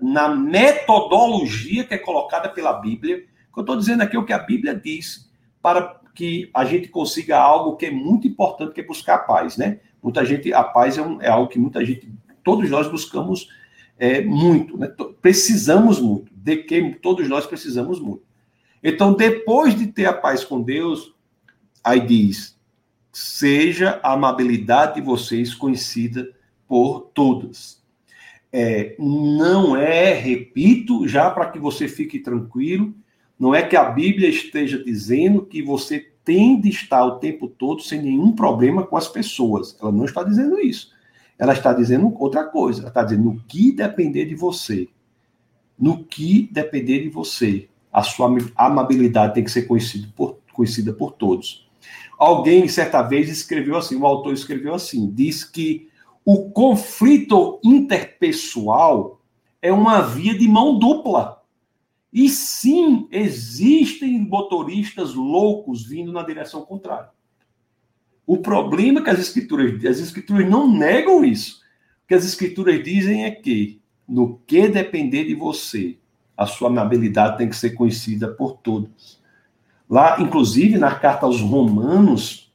[0.00, 3.24] na metodologia que é colocada pela Bíblia,
[3.56, 5.28] eu estou dizendo aqui o que a Bíblia diz,
[5.60, 9.56] para que a gente consiga algo que é muito importante, que é buscar a paz,
[9.56, 9.78] né?
[10.02, 13.48] Muita gente, a paz é, um, é algo que muita gente, todos nós buscamos
[13.96, 14.92] é, muito, né?
[15.22, 18.24] Precisamos muito, de que todos nós precisamos muito.
[18.82, 21.14] Então, depois de ter a paz com Deus,
[21.84, 22.58] aí diz:
[23.12, 26.28] seja a amabilidade de vocês conhecida
[26.66, 27.80] por todas.
[28.52, 32.92] É, não é, repito, já para que você fique tranquilo,
[33.38, 37.80] não é que a Bíblia esteja dizendo que você tem de estar o tempo todo
[37.82, 39.76] sem nenhum problema com as pessoas.
[39.80, 40.92] Ela não está dizendo isso.
[41.38, 42.80] Ela está dizendo outra coisa.
[42.80, 44.88] Ela está dizendo no que depender de você.
[45.78, 47.68] No que depender de você.
[47.92, 51.66] A sua amabilidade tem que ser conhecida por, conhecida por todos.
[52.18, 55.88] Alguém, certa vez, escreveu assim: o autor escreveu assim: diz que
[56.24, 59.20] o conflito interpessoal
[59.62, 61.37] é uma via de mão dupla.
[62.12, 67.10] E sim, existem motoristas loucos vindo na direção contrária.
[68.26, 71.62] O problema é que as escrituras, as escrituras não negam isso.
[72.04, 75.98] O que as escrituras dizem é que no que depender de você,
[76.36, 79.20] a sua amabilidade tem que ser conhecida por todos.
[79.88, 82.47] Lá, inclusive, na carta aos Romanos,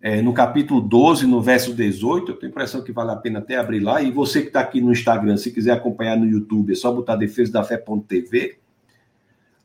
[0.00, 3.40] é, no capítulo 12, no verso 18, eu tenho a impressão que vale a pena
[3.40, 6.72] até abrir lá, e você que está aqui no Instagram, se quiser acompanhar no YouTube,
[6.72, 8.58] é só botar defesa da fé.tv.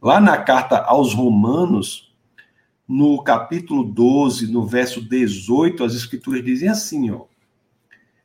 [0.02, 2.14] Lá na carta aos Romanos,
[2.88, 7.26] no capítulo 12, no verso 18, as escrituras dizem assim, ó: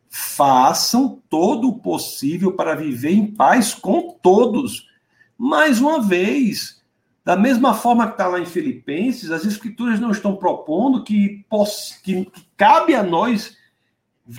[0.08, 4.88] Façam todo o possível para viver em paz com todos.
[5.36, 6.77] Mais uma vez,
[7.28, 11.44] da mesma forma que está lá em Filipenses, as escrituras não estão propondo que,
[12.02, 13.54] que, cabe a nós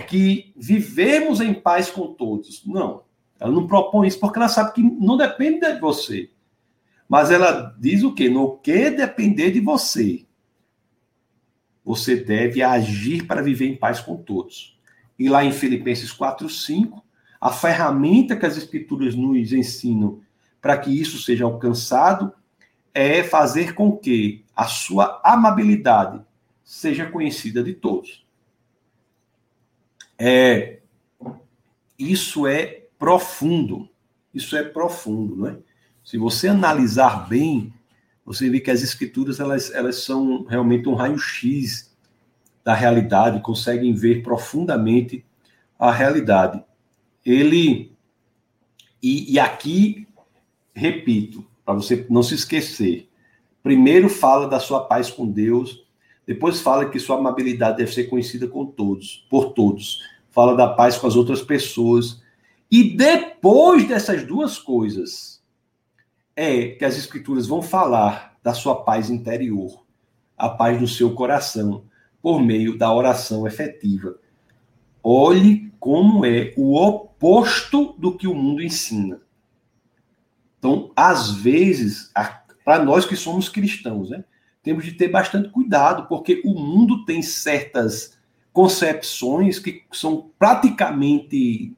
[0.07, 2.65] que vivemos em paz com todos.
[2.65, 3.03] Não.
[3.39, 6.31] Ela não propõe isso porque ela sabe que não depende de você.
[7.07, 8.27] Mas ela diz o quê?
[8.27, 10.25] No que depender de você,
[11.85, 14.79] você deve agir para viver em paz com todos.
[15.19, 17.05] E lá em Filipenses 4, 5,
[17.39, 20.21] a ferramenta que as escrituras nos ensinam
[20.59, 22.33] para que isso seja alcançado
[22.93, 26.21] é fazer com que a sua amabilidade
[26.63, 28.25] seja conhecida de todos.
[30.17, 30.79] É,
[31.97, 33.89] isso é profundo.
[34.33, 35.57] Isso é profundo, não é?
[36.03, 37.73] Se você analisar bem,
[38.25, 41.95] você vê que as escrituras elas, elas são realmente um raio-x
[42.63, 45.25] da realidade, conseguem ver profundamente
[45.77, 46.63] a realidade.
[47.25, 47.91] Ele
[49.01, 50.07] e, e aqui
[50.73, 53.07] repito para você não se esquecer.
[53.61, 55.85] Primeiro fala da sua paz com Deus,
[56.25, 60.01] depois fala que sua amabilidade deve ser conhecida com todos, por todos.
[60.31, 62.23] Fala da paz com as outras pessoas.
[62.71, 65.43] E depois dessas duas coisas,
[66.35, 69.85] é que as escrituras vão falar da sua paz interior,
[70.35, 71.83] a paz do seu coração,
[72.19, 74.15] por meio da oração efetiva.
[75.03, 79.21] Olhe como é o oposto do que o mundo ensina.
[80.59, 82.11] Então, às vezes,
[82.63, 84.23] para nós que somos cristãos, né,
[84.61, 88.17] temos de ter bastante cuidado, porque o mundo tem certas
[88.51, 91.73] concepções que são praticamente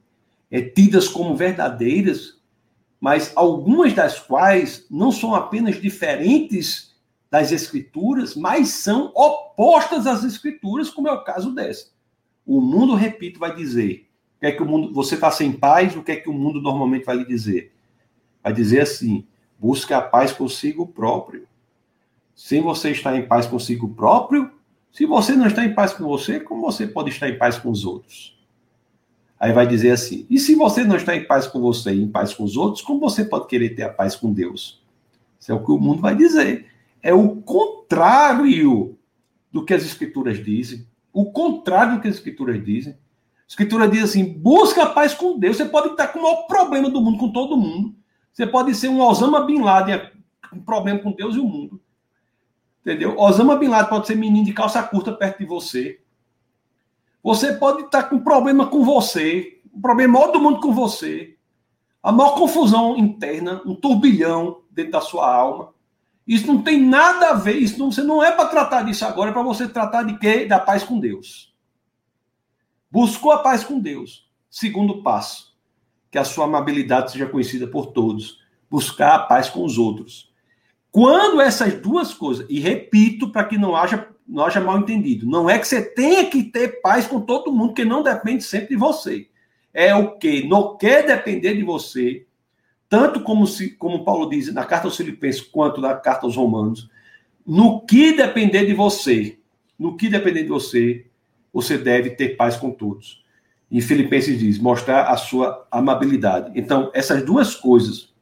[0.50, 2.40] é, tidas como verdadeiras,
[3.00, 6.92] mas algumas das quais não são apenas diferentes
[7.30, 11.88] das escrituras, mas são opostas às escrituras, como é o caso dessa.
[12.46, 15.96] O mundo, repito, vai dizer, o que é que o mundo, você está sem paz,
[15.96, 17.72] o que é que o mundo normalmente vai lhe dizer?
[18.44, 19.26] Vai dizer assim:
[19.60, 21.48] busque a paz consigo próprio.
[22.36, 24.52] Se você está em paz consigo próprio,
[24.92, 27.70] se você não está em paz com você, como você pode estar em paz com
[27.70, 28.38] os outros?
[29.40, 32.08] Aí vai dizer assim: e se você não está em paz com você e em
[32.08, 34.82] paz com os outros, como você pode querer ter a paz com Deus?
[35.40, 36.68] Isso é o que o mundo vai dizer.
[37.02, 38.96] É o contrário
[39.52, 40.86] do que as escrituras dizem.
[41.12, 42.94] O contrário do que as escrituras dizem.
[42.94, 42.98] A
[43.48, 45.58] escritura diz assim: busca a paz com Deus.
[45.58, 47.96] Você pode estar com o maior problema do mundo, com todo mundo.
[48.32, 50.10] Você pode ser um Osama Bin Laden,
[50.54, 51.82] um problema com Deus e o mundo.
[52.82, 53.18] Entendeu?
[53.18, 56.00] Osama Bin Laden pode ser menino de calça curta perto de você.
[57.24, 61.36] Você pode estar com problema com você, um problema maior do mundo com você.
[62.02, 65.74] A maior confusão interna, um turbilhão dentro da sua alma.
[66.26, 69.30] Isso não tem nada a ver, isso não, você não é para tratar disso agora,
[69.30, 70.46] é para você tratar de quê?
[70.46, 71.54] Da paz com Deus.
[72.90, 74.30] Buscou a paz com Deus.
[74.50, 75.51] Segundo passo,
[76.12, 78.40] que a sua amabilidade seja conhecida por todos.
[78.70, 80.30] Buscar a paz com os outros.
[80.92, 85.50] Quando essas duas coisas, e repito para que não haja, não haja mal entendido, não
[85.50, 88.76] é que você tenha que ter paz com todo mundo, que não depende sempre de
[88.76, 89.28] você.
[89.74, 90.46] É o que?
[90.46, 92.26] No que depender de você,
[92.90, 96.90] tanto como, se, como Paulo diz na carta aos Filipenses, quanto na carta aos Romanos,
[97.48, 99.40] no que depender de você,
[99.80, 101.06] no que depender de você,
[101.54, 103.21] você deve ter paz com todos.
[103.72, 106.52] Em Filipenses diz, mostrar a sua amabilidade.
[106.56, 108.14] Então, essas duas coisas,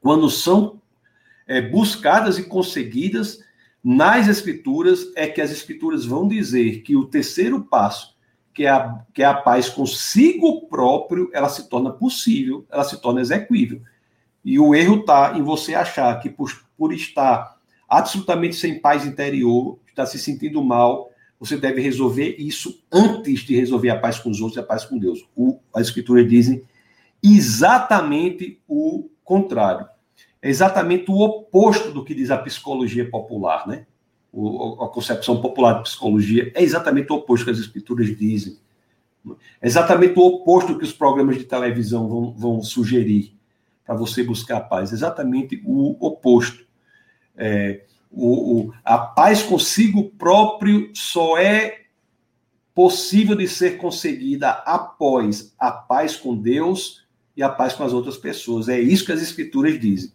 [0.00, 0.82] quando são
[1.46, 3.38] é, buscadas e conseguidas
[3.82, 8.16] nas Escrituras, é que as Escrituras vão dizer que o terceiro passo,
[8.52, 13.00] que é a, que é a paz consigo próprio, ela se torna possível, ela se
[13.00, 13.80] torna execuível.
[14.44, 17.56] E o erro está em você achar que por, por estar
[17.88, 23.90] absolutamente sem paz interior, está se sentindo mal, você deve resolver isso antes de resolver
[23.90, 25.26] a paz com os outros e a paz com Deus.
[25.36, 26.62] O, as escrituras dizem
[27.22, 29.86] exatamente o contrário.
[30.40, 33.86] É exatamente o oposto do que diz a psicologia popular, né?
[34.32, 38.58] O, a concepção popular de psicologia é exatamente o oposto que as escrituras dizem.
[39.60, 43.34] É exatamente o oposto que os programas de televisão vão, vão sugerir
[43.84, 44.92] para você buscar a paz.
[44.92, 46.64] É exatamente o oposto.
[47.36, 51.82] É, o, o, a paz consigo próprio só é
[52.74, 58.16] possível de ser conseguida após a paz com Deus e a paz com as outras
[58.16, 58.68] pessoas.
[58.68, 60.12] É isso que as escrituras dizem.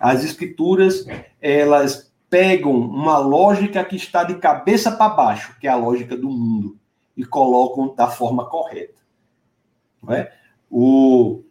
[0.00, 1.06] As escrituras,
[1.40, 6.28] elas pegam uma lógica que está de cabeça para baixo, que é a lógica do
[6.28, 6.76] mundo,
[7.16, 8.94] e colocam da forma correta.
[10.02, 10.32] Não é?
[10.76, 11.44] o,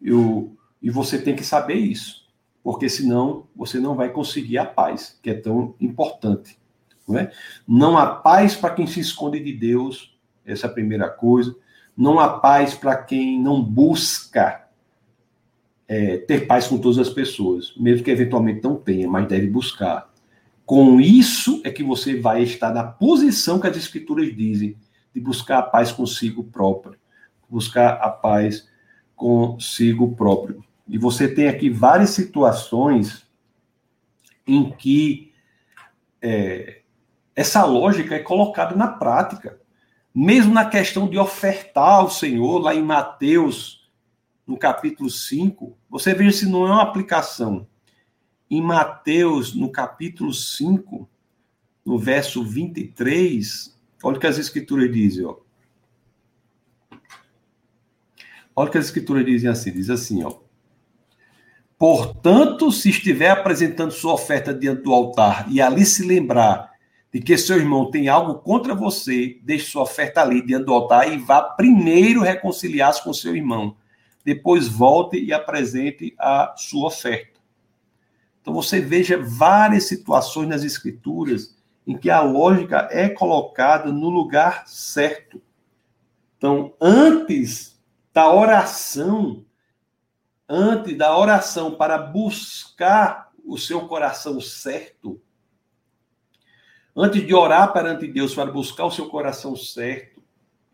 [0.00, 2.19] o, e você tem que saber isso.
[2.62, 6.58] Porque senão você não vai conseguir a paz, que é tão importante.
[7.08, 7.32] Não, é?
[7.66, 11.54] não há paz para quem se esconde de Deus, essa é a primeira coisa.
[11.96, 14.66] Não há paz para quem não busca
[15.88, 20.08] é, ter paz com todas as pessoas, mesmo que eventualmente não tenha, mas deve buscar.
[20.64, 24.76] Com isso é que você vai estar na posição que as Escrituras dizem,
[25.12, 26.96] de buscar a paz consigo próprio,
[27.48, 28.68] buscar a paz
[29.16, 30.64] consigo próprio.
[30.90, 33.24] E você tem aqui várias situações
[34.44, 35.32] em que
[36.20, 36.82] é,
[37.36, 39.60] essa lógica é colocada na prática.
[40.12, 43.88] Mesmo na questão de ofertar ao Senhor, lá em Mateus,
[44.44, 47.68] no capítulo 5, você veja se não é uma aplicação.
[48.50, 51.08] Em Mateus, no capítulo 5,
[51.86, 55.36] no verso 23, olha o que as escrituras dizem, ó.
[58.56, 60.49] Olha o que as escrituras dizem assim, diz assim, ó.
[61.80, 66.72] Portanto, se estiver apresentando sua oferta diante do altar e ali se lembrar
[67.10, 71.10] de que seu irmão tem algo contra você, deixe sua oferta ali diante do altar
[71.10, 73.78] e vá primeiro reconciliar-se com seu irmão.
[74.22, 77.40] Depois volte e apresente a sua oferta.
[78.42, 81.56] Então você veja várias situações nas escrituras
[81.86, 85.40] em que a lógica é colocada no lugar certo.
[86.36, 87.80] Então, antes
[88.12, 89.46] da oração,
[90.52, 95.20] antes da oração para buscar o seu coração certo,
[96.96, 100.20] antes de orar perante Deus para buscar o seu coração certo,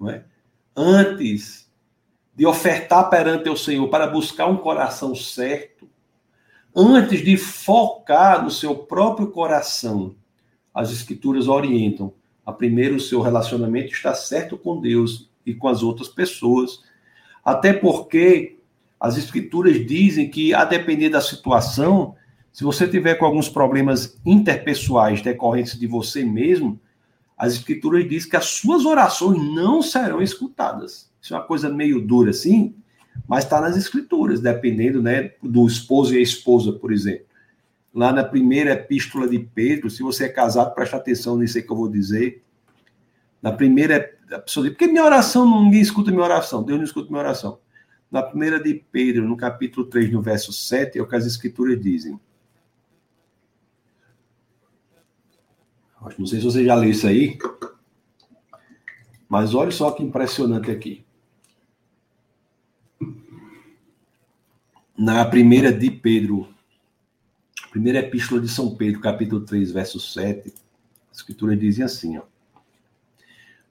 [0.00, 0.24] não é?
[0.74, 1.70] antes
[2.34, 5.86] de ofertar perante o Senhor para buscar um coração certo,
[6.74, 10.16] antes de focar no seu próprio coração,
[10.72, 12.14] as Escrituras orientam
[12.46, 16.82] a primeiro o seu relacionamento está certo com Deus e com as outras pessoas,
[17.44, 18.55] até porque
[19.00, 22.14] as Escrituras dizem que, a depender da situação,
[22.52, 26.80] se você tiver com alguns problemas interpessoais decorrentes de você mesmo,
[27.36, 31.10] as escrituras dizem que as suas orações não serão escutadas.
[31.20, 32.74] Isso é uma coisa meio dura assim,
[33.28, 37.26] mas está nas escrituras, dependendo né, do esposo e a esposa, por exemplo.
[37.94, 41.70] Lá na primeira epístola de Pedro, se você é casado, preste atenção nisso aí que
[41.70, 42.42] eu vou dizer.
[43.42, 47.10] Na primeira, a pessoa diz, porque minha oração, ninguém escuta minha oração, Deus não escuta
[47.10, 47.58] minha oração.
[48.10, 51.80] Na primeira de Pedro, no capítulo 3, no verso 7, é o que as escrituras
[51.80, 52.18] dizem.
[56.18, 57.36] Não sei se você já leu isso aí,
[59.28, 61.04] mas olha só que impressionante aqui.
[64.96, 66.48] Na primeira de Pedro,
[67.70, 70.54] primeira epístola de São Pedro, capítulo 3, verso 7,
[71.10, 72.22] a escritura diz assim, ó.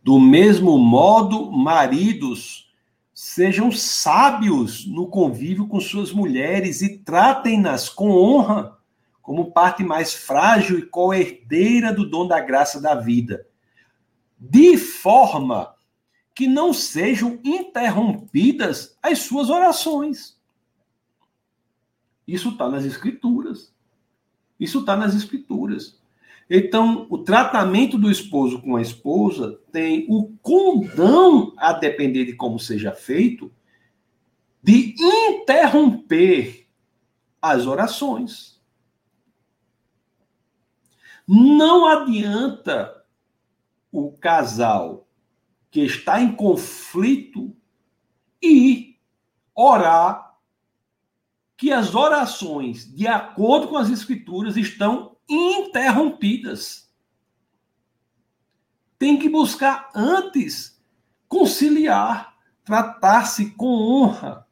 [0.04, 2.72] Do mesmo modo, maridos,
[3.16, 8.78] sejam sábios no convívio com suas mulheres e tratem-nas com honra
[9.22, 13.48] como parte mais frágil e co-herdeira do dom da graça da vida,
[14.38, 15.74] de forma
[16.36, 20.38] que não sejam interrompidas as suas orações.
[22.28, 23.74] Isso está nas Escrituras.
[24.60, 25.98] Isso está nas Escrituras.
[26.50, 32.60] Então, o tratamento do esposo com a esposa tem o condão, a depender de como
[32.60, 33.52] seja feito,
[34.62, 36.68] de interromper
[37.42, 38.62] as orações.
[41.28, 43.04] Não adianta
[43.92, 45.08] o casal
[45.72, 47.56] que está em conflito
[48.42, 49.00] e
[49.56, 50.38] orar
[51.58, 56.90] que as orações, de acordo com as escrituras, estão interrompidas.
[58.98, 60.76] Tem que buscar antes
[61.28, 64.46] conciliar, tratar-se com honra,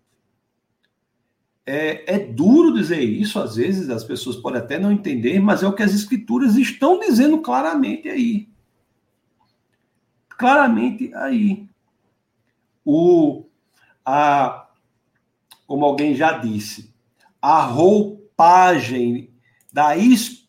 [1.65, 5.67] é, é, duro dizer isso, às vezes as pessoas podem até não entender, mas é
[5.67, 8.49] o que as escrituras estão dizendo claramente aí.
[10.27, 11.69] Claramente aí.
[12.83, 13.45] O,
[14.05, 14.67] a,
[15.65, 16.93] como alguém já disse,
[17.41, 19.29] a roupagem
[19.71, 19.95] da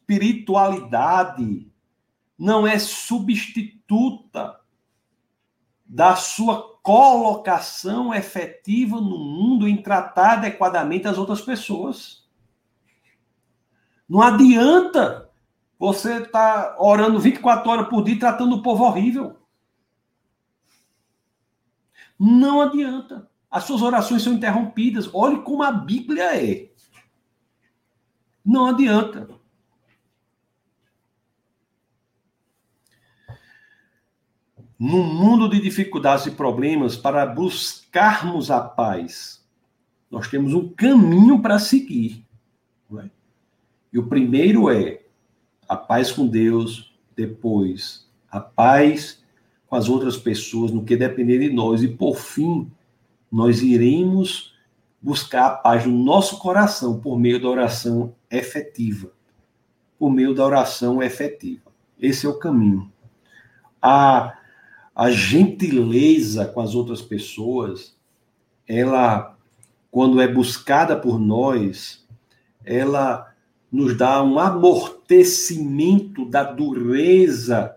[0.05, 1.72] espiritualidade
[2.38, 4.61] não é substituta
[5.86, 12.28] da sua colocação efetiva no mundo em tratar adequadamente as outras pessoas.
[14.09, 15.30] Não adianta
[15.78, 19.38] você estar tá orando 24 horas por dia tratando o povo horrível.
[22.18, 23.30] Não adianta.
[23.50, 25.09] As suas orações são interrompidas.
[25.14, 26.70] Olhe como a Bíblia é.
[28.44, 29.28] Não adianta.
[34.79, 39.45] Num mundo de dificuldades e problemas, para buscarmos a paz,
[40.11, 42.25] nós temos um caminho para seguir.
[42.99, 43.09] É?
[43.93, 45.03] E o primeiro é
[45.68, 49.22] a paz com Deus, depois a paz
[49.68, 52.70] com as outras pessoas, no que depender de nós, e por fim,
[53.31, 54.55] nós iremos
[55.01, 59.12] buscar a paz no nosso coração por meio da oração efetiva.
[59.99, 61.72] Por meio da oração efetiva.
[61.99, 62.91] Esse é o caminho.
[63.81, 64.37] A,
[64.95, 67.97] a gentileza com as outras pessoas,
[68.66, 69.36] ela,
[69.90, 72.07] quando é buscada por nós,
[72.64, 73.34] ela
[73.70, 77.76] nos dá um amortecimento da dureza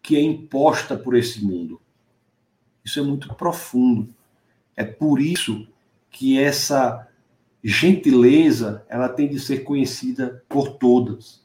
[0.00, 1.80] que é imposta por esse mundo.
[2.84, 4.14] Isso é muito profundo.
[4.76, 5.66] É por isso
[6.10, 7.08] que essa
[7.62, 11.42] gentileza ela tem de ser conhecida por todas.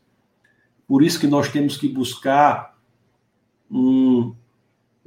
[0.87, 2.77] Por isso que nós temos que buscar
[3.71, 4.35] um,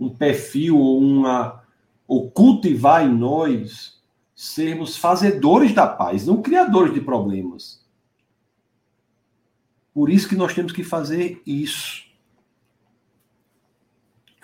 [0.06, 1.62] um perfil ou uma
[2.06, 4.00] ou cultivar em nós
[4.34, 7.82] sermos fazedores da paz, não criadores de problemas.
[9.94, 12.04] Por isso que nós temos que fazer isso.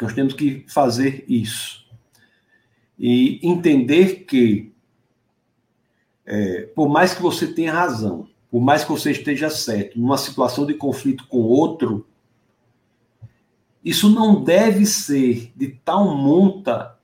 [0.01, 1.87] Nós temos que fazer isso.
[2.99, 4.73] E entender que,
[6.25, 10.65] é, por mais que você tenha razão, por mais que você esteja certo, numa situação
[10.65, 12.07] de conflito com outro,
[13.85, 16.99] isso não deve ser de tal monta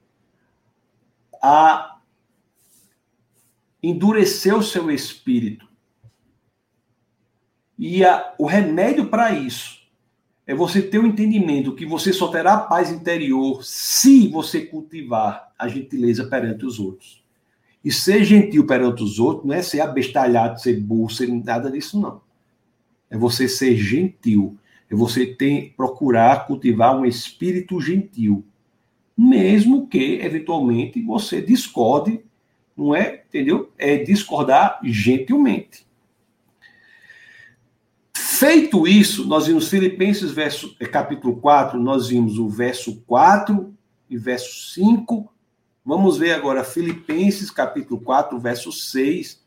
[1.43, 1.99] a
[3.83, 5.68] endurecer o seu espírito
[7.79, 9.85] e a, o remédio para isso
[10.47, 15.53] é você ter o um entendimento que você só terá paz interior se você cultivar
[15.59, 17.25] a gentileza perante os outros.
[17.83, 22.01] E ser gentil perante os outros não é ser abestalhado, ser burro, ser nada disso,
[22.01, 22.20] não.
[23.11, 24.59] É você ser gentil.
[24.91, 28.45] É você ter, procurar cultivar um espírito gentil.
[29.16, 32.20] Mesmo que, eventualmente, você discorde,
[32.76, 33.22] não é?
[33.28, 33.70] Entendeu?
[33.78, 35.87] É discordar gentilmente.
[38.14, 43.72] Feito isso, nós vimos Filipenses verso, é, capítulo 4, nós vimos o verso 4
[44.11, 45.32] e verso 5.
[45.85, 49.41] Vamos ver agora Filipenses capítulo 4, verso 6,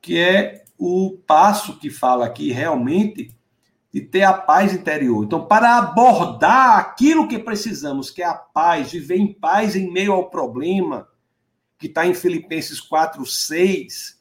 [0.00, 3.34] que é o passo que fala aqui realmente
[3.92, 5.24] de ter a paz interior.
[5.24, 10.12] Então, para abordar aquilo que precisamos, que é a paz, viver em paz em meio
[10.12, 11.08] ao problema,
[11.78, 14.20] que está em Filipenses 4, 6,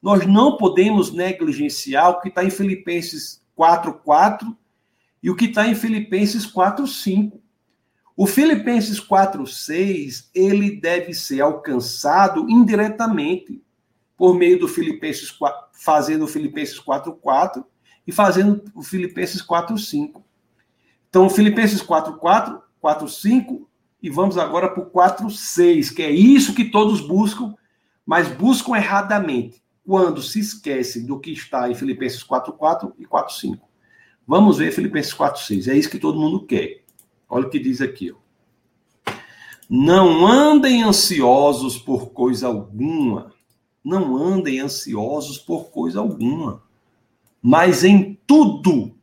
[0.00, 4.56] nós não podemos negligenciar o que está em Filipenses 4:4
[5.22, 7.38] e o que está em Filipenses 4:5.
[8.16, 13.62] O Filipenses 4:6 ele deve ser alcançado indiretamente
[14.16, 17.64] por meio do Filipenses 4, fazendo o Filipenses 4:4
[18.10, 20.22] e fazendo o Filipenses 4:5.
[21.08, 23.68] Então, Filipenses 4:4, 4:5
[24.02, 27.54] e vamos agora para o 4:6, que é isso que todos buscam,
[28.04, 33.60] mas buscam erradamente quando se esquece do que está em Filipenses 4.4 e 4.5.
[34.26, 35.68] Vamos ver Filipenses 4.6.
[35.68, 36.82] É isso que todo mundo quer.
[37.28, 38.10] Olha o que diz aqui.
[38.10, 38.16] Ó.
[39.68, 43.32] Não andem ansiosos por coisa alguma.
[43.84, 46.68] Não andem ansiosos por coisa alguma.
[47.42, 48.94] Mas em tudo,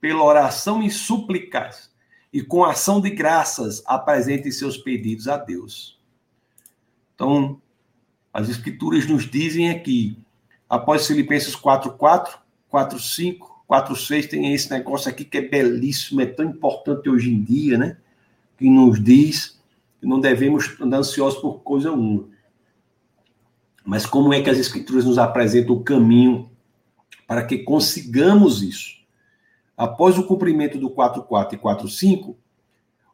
[0.00, 1.90] pela oração e súplicas,
[2.32, 6.00] e com ação de graças, apresentem seus pedidos a Deus.
[7.14, 7.60] Então,
[8.32, 10.16] as escrituras nos dizem aqui
[10.72, 12.38] Após Filipenses 4.4,
[12.72, 17.76] 4.5, 4.6, tem esse negócio aqui que é belíssimo, é tão importante hoje em dia,
[17.76, 17.98] né?
[18.56, 19.60] Que nos diz
[20.00, 22.24] que não devemos andar ansiosos por coisa alguma.
[23.84, 26.50] Mas como é que as Escrituras nos apresentam o caminho
[27.26, 29.02] para que consigamos isso?
[29.76, 32.36] Após o cumprimento do 4.4 e 4.5,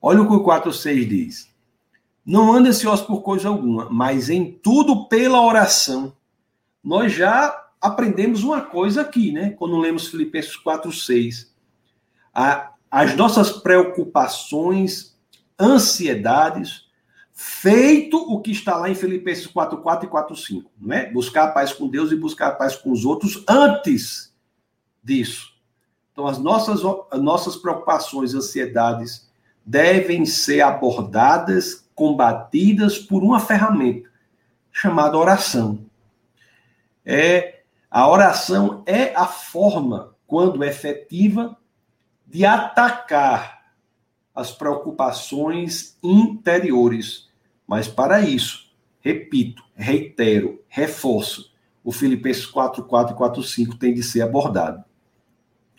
[0.03, 1.49] olha o que o 4.6 diz.
[2.25, 6.13] Não ande ansioso por coisa alguma, mas em tudo pela oração
[6.83, 9.51] nós já aprendemos uma coisa aqui, né?
[9.51, 11.55] Quando lemos Filipenses 4, 6.
[12.35, 15.17] A, as nossas preocupações,
[15.59, 16.88] ansiedades,
[17.41, 21.11] feito o que está lá em Filipenses 4, 4 e 4, 5, não é?
[21.11, 24.35] Buscar a paz com Deus e buscar a paz com os outros antes
[25.03, 25.53] disso.
[26.13, 26.81] Então, as nossas,
[27.11, 29.31] as nossas preocupações, ansiedades,
[29.65, 34.09] devem ser abordadas, combatidas por uma ferramenta
[34.73, 35.89] chamada oração
[37.09, 41.57] é a oração é a forma, quando efetiva,
[42.27, 43.73] de atacar
[44.35, 47.28] as preocupações interiores.
[47.69, 51.53] Mas para isso, repito, reitero, reforço,
[51.85, 54.83] o Filipenses 4, 4 e 4, 5 tem de ser abordado.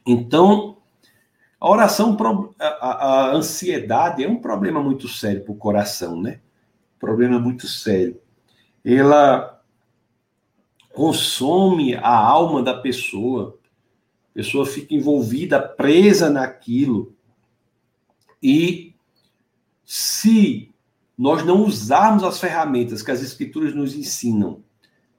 [0.06, 0.78] Então,
[1.60, 2.16] a oração,
[2.60, 6.40] a, a ansiedade é um problema muito sério para o coração, né?
[7.00, 8.22] Problema muito sério.
[8.86, 9.60] Ela
[10.94, 13.58] consome a alma da pessoa.
[14.32, 17.16] A pessoa fica envolvida, presa naquilo.
[18.42, 18.94] E
[19.84, 20.69] se
[21.20, 24.64] nós não usarmos as ferramentas que as escrituras nos ensinam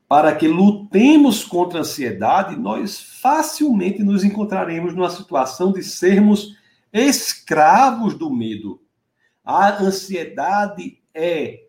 [0.09, 6.57] para que lutemos contra a ansiedade, nós facilmente nos encontraremos numa situação de sermos
[6.91, 8.81] escravos do medo.
[9.45, 11.67] A ansiedade é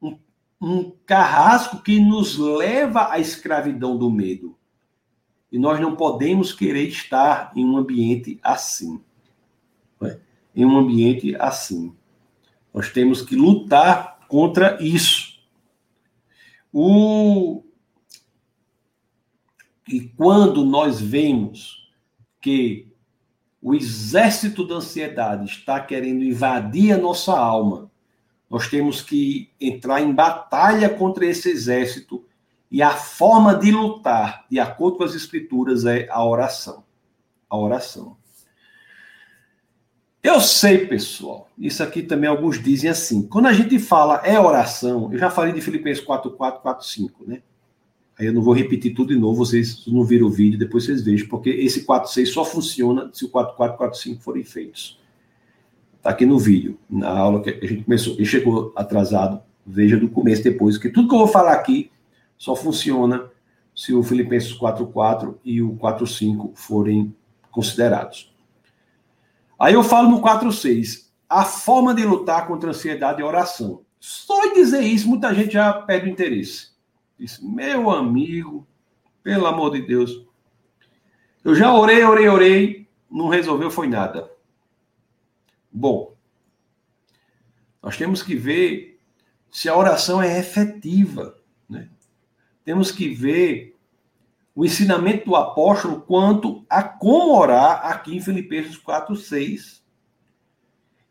[0.00, 0.18] um,
[0.60, 4.58] um carrasco que nos leva à escravidão do medo.
[5.50, 9.00] E nós não podemos querer estar em um ambiente assim.
[10.02, 10.18] É?
[10.54, 11.96] Em um ambiente assim.
[12.72, 15.38] Nós temos que lutar contra isso.
[16.72, 17.64] O...
[19.88, 21.90] E quando nós vemos
[22.40, 22.92] que
[23.60, 27.90] o exército da ansiedade está querendo invadir a nossa alma,
[28.50, 32.24] nós temos que entrar em batalha contra esse exército
[32.70, 36.84] e a forma de lutar, de acordo com as escrituras, é a oração.
[37.48, 38.17] A oração.
[40.22, 43.22] Eu sei, pessoal, isso aqui também alguns dizem assim.
[43.22, 47.24] Quando a gente fala é oração, eu já falei de Filipenses 4, 4, 4, 5,
[47.26, 47.40] né?
[48.18, 51.04] Aí eu não vou repetir tudo de novo, vocês não viram o vídeo, depois vocês
[51.04, 54.98] vejam, porque esse 4, 6 só funciona se o 4, 4, 4, 5 forem feitos.
[55.96, 58.16] Está aqui no vídeo, na aula que a gente começou.
[58.18, 61.92] E chegou atrasado, veja do começo depois, que tudo que eu vou falar aqui
[62.36, 63.30] só funciona
[63.74, 67.14] se o Filipenses 4, 4 e o 4, 5 forem
[67.52, 68.32] considerados.
[69.58, 73.82] Aí eu falo no 4.6, a forma de lutar contra a ansiedade é oração.
[73.98, 76.68] Só em dizer isso, muita gente já perde o interesse.
[77.18, 78.66] Diz, meu amigo,
[79.22, 80.24] pelo amor de Deus.
[81.42, 84.30] Eu já orei, orei, orei, não resolveu, foi nada.
[85.70, 86.14] Bom,
[87.82, 89.00] nós temos que ver
[89.50, 91.36] se a oração é efetiva.
[91.68, 91.88] Né?
[92.64, 93.77] Temos que ver
[94.58, 99.84] o ensinamento do apóstolo quanto a como orar aqui em Filipenses 4, 6.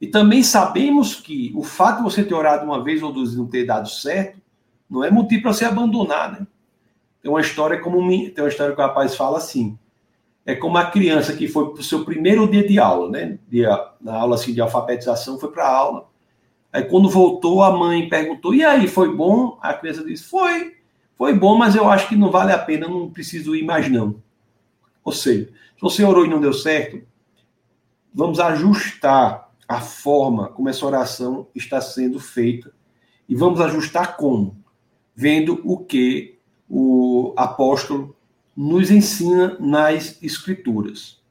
[0.02, 3.38] E também sabemos que o fato de você ter orado uma vez ou duas e
[3.38, 4.42] não ter dado certo,
[4.90, 6.46] não é motivo para você abandonar, né?
[7.22, 9.80] Tem uma história como tem uma história que o rapaz fala assim.
[10.46, 13.40] É como a criança que foi para o seu primeiro dia de aula, né?
[13.48, 16.10] Dia, na aula assim, de alfabetização, foi para a aula.
[16.74, 19.58] Aí quando voltou, a mãe perguntou: e aí, foi bom?
[19.62, 20.76] A criança disse: foi.
[21.18, 24.22] Foi bom, mas eu acho que não vale a pena, não preciso ir mais não.
[25.04, 27.02] Ou seja, se você orou e não deu certo,
[28.14, 32.72] vamos ajustar a forma como essa oração está sendo feita.
[33.28, 34.64] E vamos ajustar como?
[35.16, 36.38] Vendo o que
[36.70, 38.16] o apóstolo
[38.56, 41.22] nos ensina nas escrituras.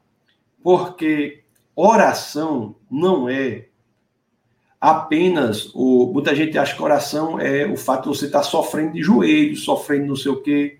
[0.63, 3.69] Porque oração não é
[4.81, 6.11] apenas o.
[6.13, 10.07] Muita gente acha que oração é o fato de você estar sofrendo de joelho, sofrendo
[10.07, 10.79] não sei o quê.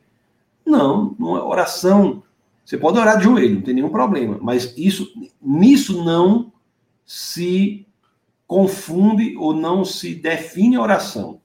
[0.65, 2.23] Não, não é oração.
[2.65, 4.39] Você pode orar de joelho, não tem nenhum problema.
[4.41, 6.53] Mas isso, nisso não
[7.05, 7.87] se
[8.47, 11.41] confunde ou não se define oração.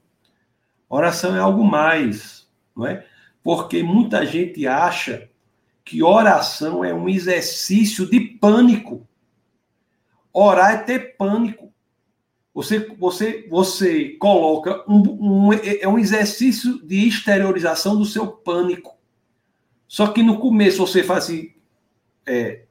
[0.88, 3.06] Oração é algo mais, não é?
[3.42, 5.28] Porque muita gente acha
[5.84, 9.06] que oração é um exercício de pânico.
[10.32, 11.71] Orar é ter pânico.
[12.54, 18.98] Você, você, você coloca um, um, é um exercício de exteriorização do seu pânico.
[19.88, 21.52] Só que no começo você faz assim,
[22.26, 22.64] é,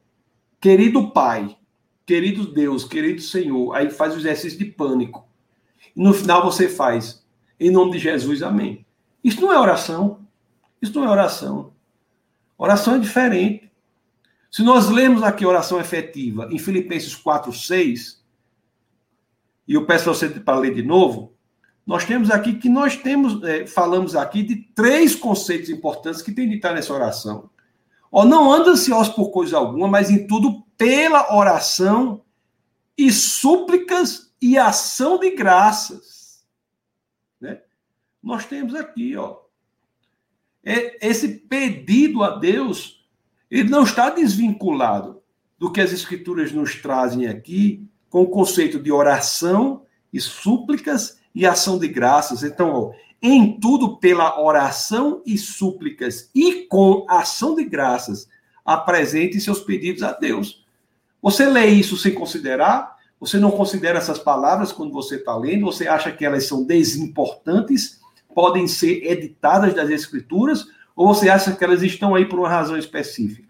[0.60, 1.56] querido Pai,
[2.06, 5.26] querido Deus, querido Senhor, aí faz o exercício de pânico.
[5.96, 7.24] E no final você faz,
[7.58, 8.86] em nome de Jesus, amém.
[9.22, 10.20] Isso não é oração.
[10.80, 11.72] Isso não é oração.
[12.56, 13.70] Oração é diferente.
[14.50, 18.21] Se nós lemos aqui oração efetiva em Filipenses 4, 6,
[19.66, 21.32] e eu peço a você para ler de novo,
[21.86, 26.48] nós temos aqui que nós temos, é, falamos aqui de três conceitos importantes que tem
[26.48, 27.50] de estar nessa oração.
[28.10, 32.22] Ó, não anda ansioso por coisa alguma, mas em tudo pela oração
[32.96, 36.44] e súplicas e ação de graças.
[37.40, 37.60] Né?
[38.22, 39.38] Nós temos aqui, ó,
[40.64, 43.04] é, esse pedido a Deus,
[43.50, 45.20] ele não está desvinculado
[45.58, 51.46] do que as escrituras nos trazem aqui com o conceito de oração e súplicas e
[51.46, 52.42] ação de graças.
[52.42, 52.92] Então, ó,
[53.22, 58.28] em tudo pela oração e súplicas e com ação de graças,
[58.62, 60.62] apresente seus pedidos a Deus.
[61.22, 62.98] Você lê isso sem considerar?
[63.18, 65.64] Você não considera essas palavras quando você está lendo?
[65.64, 67.98] Você acha que elas são desimportantes?
[68.34, 70.66] Podem ser editadas das Escrituras?
[70.94, 73.48] Ou você acha que elas estão aí por uma razão específica?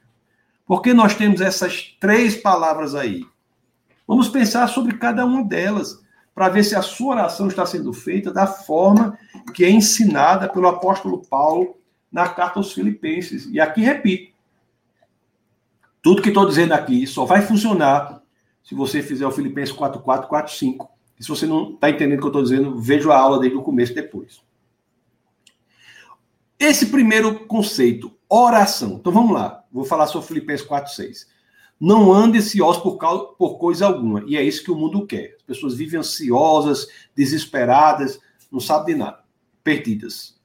[0.64, 3.24] Porque nós temos essas três palavras aí:
[4.12, 5.98] Vamos pensar sobre cada uma delas,
[6.34, 9.18] para ver se a sua oração está sendo feita da forma
[9.54, 11.78] que é ensinada pelo apóstolo Paulo
[12.12, 13.48] na carta aos Filipenses.
[13.50, 14.34] E aqui repito:
[16.02, 18.20] tudo que estou dizendo aqui só vai funcionar
[18.62, 20.88] se você fizer o Filipenses 4.4, 4.5.
[21.18, 23.56] E se você não está entendendo o que eu estou dizendo, veja a aula desde
[23.56, 24.42] o começo depois.
[26.58, 28.98] Esse primeiro conceito, oração.
[29.00, 31.32] Então vamos lá, vou falar sobre Filipenses 4.6.
[31.85, 32.97] Não ande ansioso por,
[33.37, 34.22] por coisa alguma.
[34.28, 35.35] E é isso que o mundo quer.
[35.39, 38.20] As pessoas vivem ansiosas, desesperadas,
[38.53, 39.24] não sabem de nada,
[39.64, 40.41] perdidas.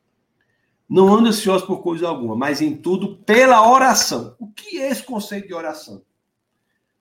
[0.90, 4.36] Não ande ansioso por coisa alguma, mas em tudo pela oração.
[4.40, 6.02] O que é esse conceito de oração?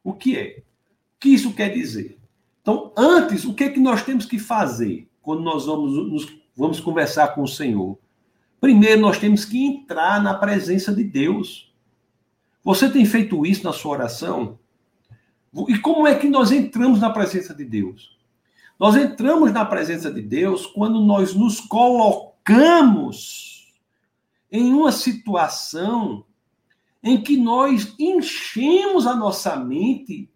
[0.04, 0.58] O que é?
[0.58, 2.18] O que isso quer dizer?
[2.60, 6.78] Então, antes, o que é que nós temos que fazer quando nós vamos, nos, vamos
[6.78, 7.98] conversar com o Senhor?
[8.60, 11.65] Primeiro, nós temos que entrar na presença de Deus.
[12.66, 14.58] Você tem feito isso na sua oração?
[15.68, 18.18] E como é que nós entramos na presença de Deus?
[18.76, 23.72] Nós entramos na presença de Deus quando nós nos colocamos
[24.50, 26.24] em uma situação
[27.00, 30.28] em que nós enchemos a nossa mente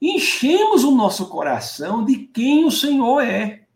[0.00, 3.66] enchemos o nosso coração de quem o Senhor é.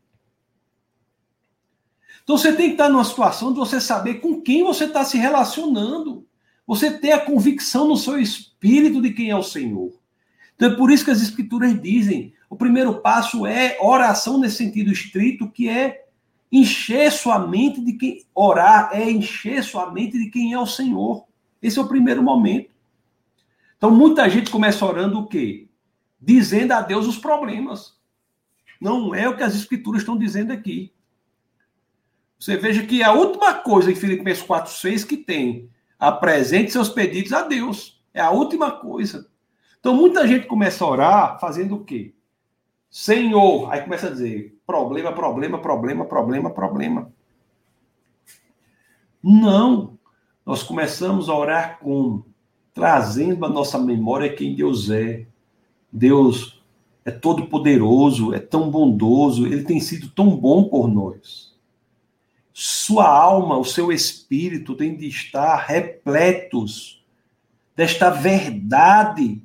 [2.23, 5.17] Então você tem que estar numa situação de você saber com quem você está se
[5.17, 6.27] relacionando.
[6.67, 9.93] Você ter a convicção no seu espírito de quem é o Senhor.
[10.55, 14.93] Então é por isso que as escrituras dizem: o primeiro passo é oração nesse sentido
[14.93, 16.07] estrito, que é
[16.51, 18.25] encher sua mente de quem.
[18.35, 21.25] Orar é encher sua mente de quem é o Senhor.
[21.61, 22.71] Esse é o primeiro momento.
[23.77, 25.69] Então muita gente começa orando o quê?
[26.23, 27.97] dizendo a Deus os problemas.
[28.81, 30.93] Não é o que as escrituras estão dizendo aqui.
[32.39, 35.69] Você veja que a última coisa em Filipenses 4,6 que tem,
[36.03, 38.03] apresente seus pedidos a Deus.
[38.13, 39.31] É a última coisa.
[39.79, 42.13] Então muita gente começa a orar fazendo o quê?
[42.91, 47.13] Senhor, aí começa a dizer problema, problema, problema, problema, problema.
[49.23, 49.97] Não.
[50.45, 52.25] Nós começamos a orar com
[52.75, 55.25] trazendo a nossa memória quem Deus é,
[55.91, 56.61] Deus
[57.05, 61.52] é todo poderoso, é tão bondoso, ele tem sido tão bom por nós.
[62.53, 67.03] Sua alma, o seu espírito tem de estar repletos
[67.75, 69.43] desta verdade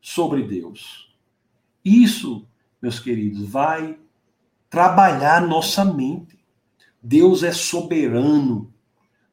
[0.00, 1.14] sobre Deus.
[1.84, 2.46] Isso,
[2.80, 3.98] meus queridos, vai
[4.70, 6.38] trabalhar nossa mente.
[7.02, 8.72] Deus é soberano,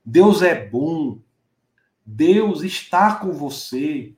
[0.04, 1.20] Deus é bom,
[2.06, 4.16] Deus está com você.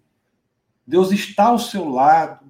[0.87, 2.45] Deus está ao seu lado.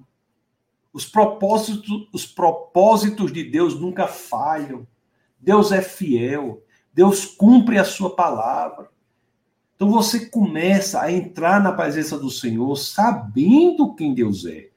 [0.92, 4.86] Os propósitos, os propósitos de Deus nunca falham.
[5.42, 6.62] Deus é fiel.
[6.94, 8.88] Deus cumpre a sua palavra.
[9.74, 14.68] Então você começa a entrar na presença do Senhor sabendo quem Deus é.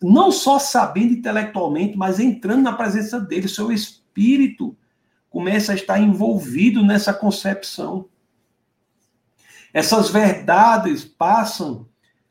[0.00, 3.48] Não só sabendo intelectualmente, mas entrando na presença dele.
[3.48, 4.76] Seu espírito
[5.28, 8.08] começa a estar envolvido nessa concepção.
[9.74, 11.88] Essas verdades passam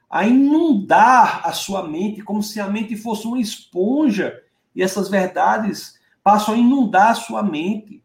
[0.09, 4.41] a inundar a sua mente como se a mente fosse uma esponja
[4.75, 8.03] e essas verdades passam a inundar a sua mente.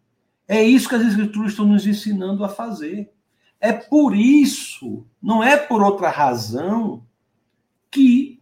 [0.48, 3.12] É isso que as escrituras estão nos ensinando a fazer.
[3.60, 7.02] É por isso, não é por outra razão,
[7.90, 8.40] que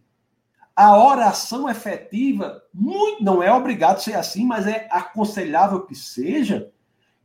[0.75, 6.69] a oração efetiva, muito, não é obrigado a ser assim, mas é aconselhável que seja,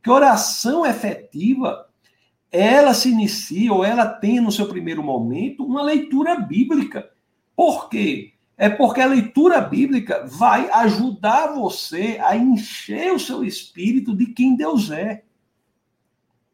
[0.01, 1.87] que oração efetiva
[2.51, 7.09] ela se inicia, ou ela tem no seu primeiro momento, uma leitura bíblica.
[7.55, 8.30] Por quê?
[8.61, 14.55] É porque a leitura bíblica vai ajudar você a encher o seu espírito de quem
[14.55, 15.23] Deus é.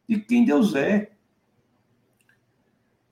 [0.08, 1.12] De quem Deus é.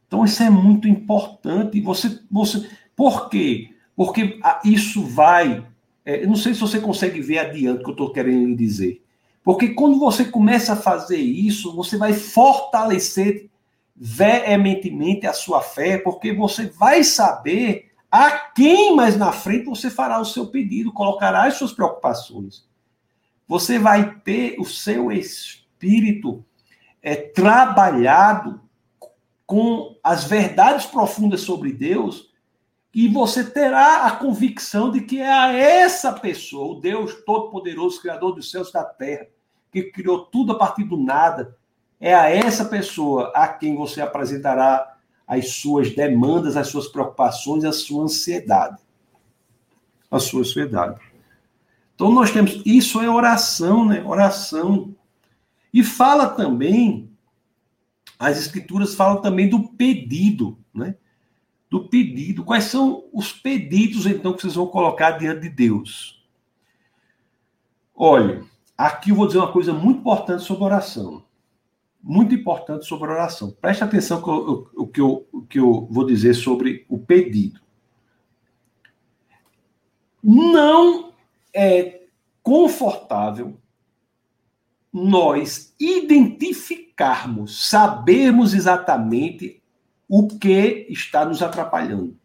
[0.07, 1.81] Então isso é muito importante.
[1.81, 3.71] Você, você, por quê?
[3.97, 5.67] Porque isso vai.
[6.05, 9.03] É, não sei se você consegue ver adiante o que eu estou querendo lhe dizer.
[9.43, 13.49] Porque quando você começa a fazer isso, você vai fortalecer
[13.93, 20.19] veementemente a sua fé, porque você vai saber a quem mais na frente você fará
[20.19, 22.65] o seu pedido, colocará as suas preocupações.
[23.45, 26.43] Você vai ter o seu espírito
[27.01, 28.61] é, trabalhado
[29.45, 32.31] com as verdades profundas sobre Deus
[32.93, 38.33] e você terá a convicção de que é a essa pessoa, o Deus Todo-Poderoso, Criador
[38.33, 39.27] dos céus e da terra,
[39.69, 41.57] que criou tudo a partir do nada,
[41.99, 44.94] é a essa pessoa a quem você apresentará
[45.27, 48.81] as suas demandas, as suas preocupações, a sua ansiedade.
[50.09, 50.99] A sua ansiedade.
[51.95, 54.03] Então nós temos, isso é oração, né?
[54.03, 54.95] Oração.
[55.73, 57.09] E fala também,
[58.19, 60.95] as escrituras falam também do pedido, né?
[61.69, 62.43] Do pedido.
[62.43, 66.23] Quais são os pedidos, então, que vocês vão colocar diante de Deus?
[67.95, 68.45] Olha,
[68.77, 71.23] Aqui eu vou dizer uma coisa muito importante sobre oração.
[72.07, 73.49] Muito importante sobre oração.
[73.59, 74.19] Preste atenção
[74.75, 77.59] o que eu, que eu vou dizer sobre o pedido.
[80.23, 81.11] Não
[81.51, 82.03] é
[82.43, 83.57] confortável
[84.93, 89.63] nós identificarmos, sabermos exatamente
[90.07, 92.15] o que está nos atrapalhando.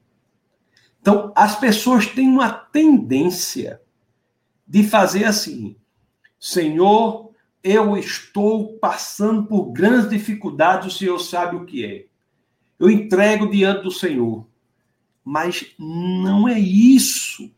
[1.01, 3.81] Então, as pessoas têm uma tendência
[4.69, 5.75] de fazer assim:
[6.39, 7.30] Senhor,
[7.63, 12.07] eu estou passando por grandes dificuldades, o Senhor sabe o que é.
[12.79, 14.47] Eu entrego diante do Senhor.
[15.25, 17.51] Mas não é isso.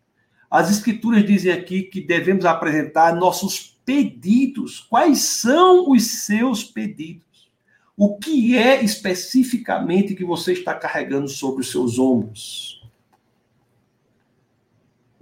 [0.50, 4.80] As Escrituras dizem aqui que devemos apresentar nossos pedidos.
[4.80, 7.50] Quais são os seus pedidos?
[7.96, 12.82] O que é especificamente que você está carregando sobre os seus ombros?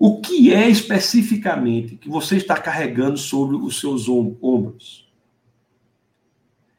[0.02, 5.06] O que é especificamente que você está carregando sobre os seus ombros?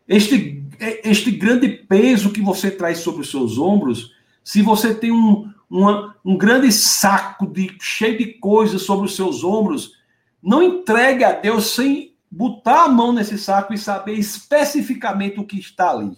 [0.08, 0.66] Este,
[1.04, 4.12] este grande peso que você traz sobre os seus ombros,
[4.44, 9.44] se você tem um, uma, um grande saco de, cheio de coisas sobre os seus
[9.44, 10.00] ombros,
[10.42, 15.60] não entregue a Deus sem botar a mão nesse saco e saber especificamente o que
[15.60, 16.18] está ali.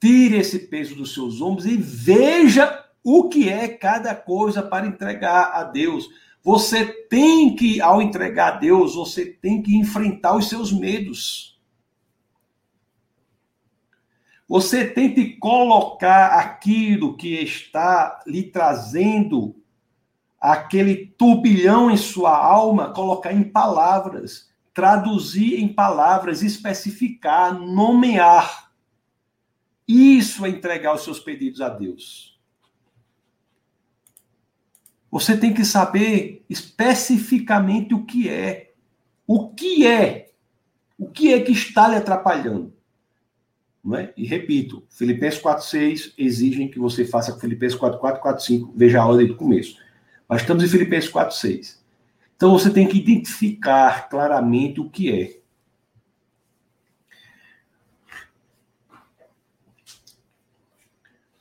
[0.00, 5.52] Tire esse peso dos seus ombros e veja o que é cada coisa para entregar
[5.54, 6.08] a Deus.
[6.42, 11.56] Você tem que, ao entregar a Deus, você tem que enfrentar os seus medos.
[14.48, 19.54] Você tem que colocar aquilo que está lhe trazendo
[20.40, 28.72] aquele turbilhão em sua alma, colocar em palavras, traduzir em palavras, especificar, nomear.
[29.86, 32.35] Isso é entregar os seus pedidos a Deus.
[35.10, 38.72] Você tem que saber especificamente o que é.
[39.26, 40.30] O que é?
[40.98, 42.72] O que é que está lhe atrapalhando?
[43.84, 44.12] Não é?
[44.16, 49.36] E repito, Filipenses 4.6 exigem que você faça Filipenses 4.4, 4.5, veja a ordem do
[49.36, 49.78] começo.
[50.28, 51.78] Mas estamos em Filipenses 4.6.
[52.36, 55.40] Então você tem que identificar claramente o que é.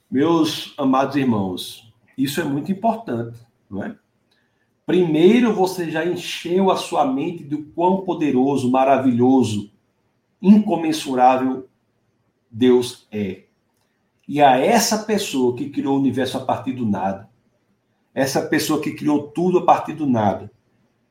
[0.09, 3.44] Meus amados irmãos, isso é muito importante
[3.75, 3.95] não é?
[4.85, 9.71] Primeiro você já encheu a sua mente do quão poderoso, maravilhoso,
[10.41, 11.67] incomensurável
[12.49, 13.43] Deus é.
[14.27, 17.29] E a essa pessoa que criou o universo a partir do nada,
[18.13, 20.51] essa pessoa que criou tudo a partir do nada,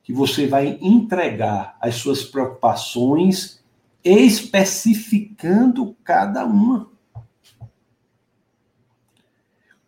[0.03, 3.63] que você vai entregar as suas preocupações,
[4.03, 6.91] especificando cada uma.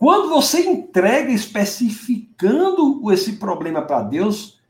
[0.07, 4.61] Quando você entrega especificando esse problema para Deus,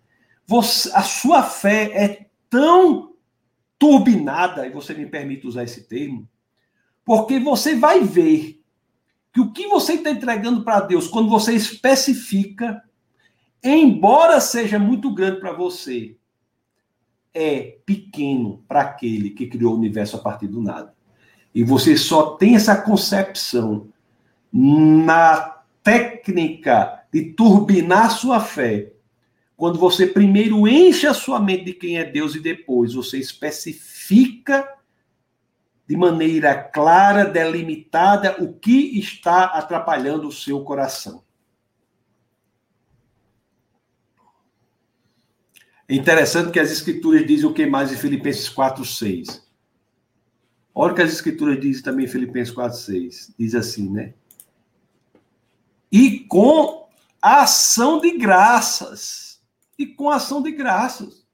[0.47, 3.13] você, a sua fé é tão
[3.79, 6.27] turbinada, e você me permite usar esse termo,
[7.05, 8.63] porque você vai ver
[9.31, 12.83] que o que você está entregando para Deus, quando você especifica,
[13.63, 16.17] embora seja muito grande para você,
[17.35, 20.95] é pequeno para aquele que criou o universo a partir do nada.
[21.55, 23.93] E você só tem essa concepção
[24.53, 28.93] na técnica de turbinar sua fé,
[29.57, 34.69] quando você primeiro enche a sua mente de quem é Deus e depois você especifica
[35.87, 41.25] de maneira clara, delimitada, o que está atrapalhando o seu coração.
[45.89, 49.47] É interessante que as escrituras dizem o que mais em Filipenses 4, 6.
[50.75, 53.35] Olha o que as escrituras dizem também em Filipenses 4, 6.
[53.39, 54.15] Diz assim, né?
[55.91, 56.89] E com
[57.21, 59.41] ação de graças.
[59.79, 61.27] E com ação de graças.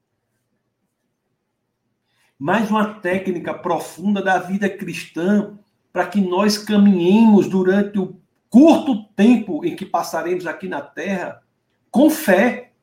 [2.37, 5.57] Mais uma técnica profunda da vida cristã
[5.93, 11.41] para que nós caminhemos durante o curto tempo em que passaremos aqui na terra
[11.89, 12.73] com fé.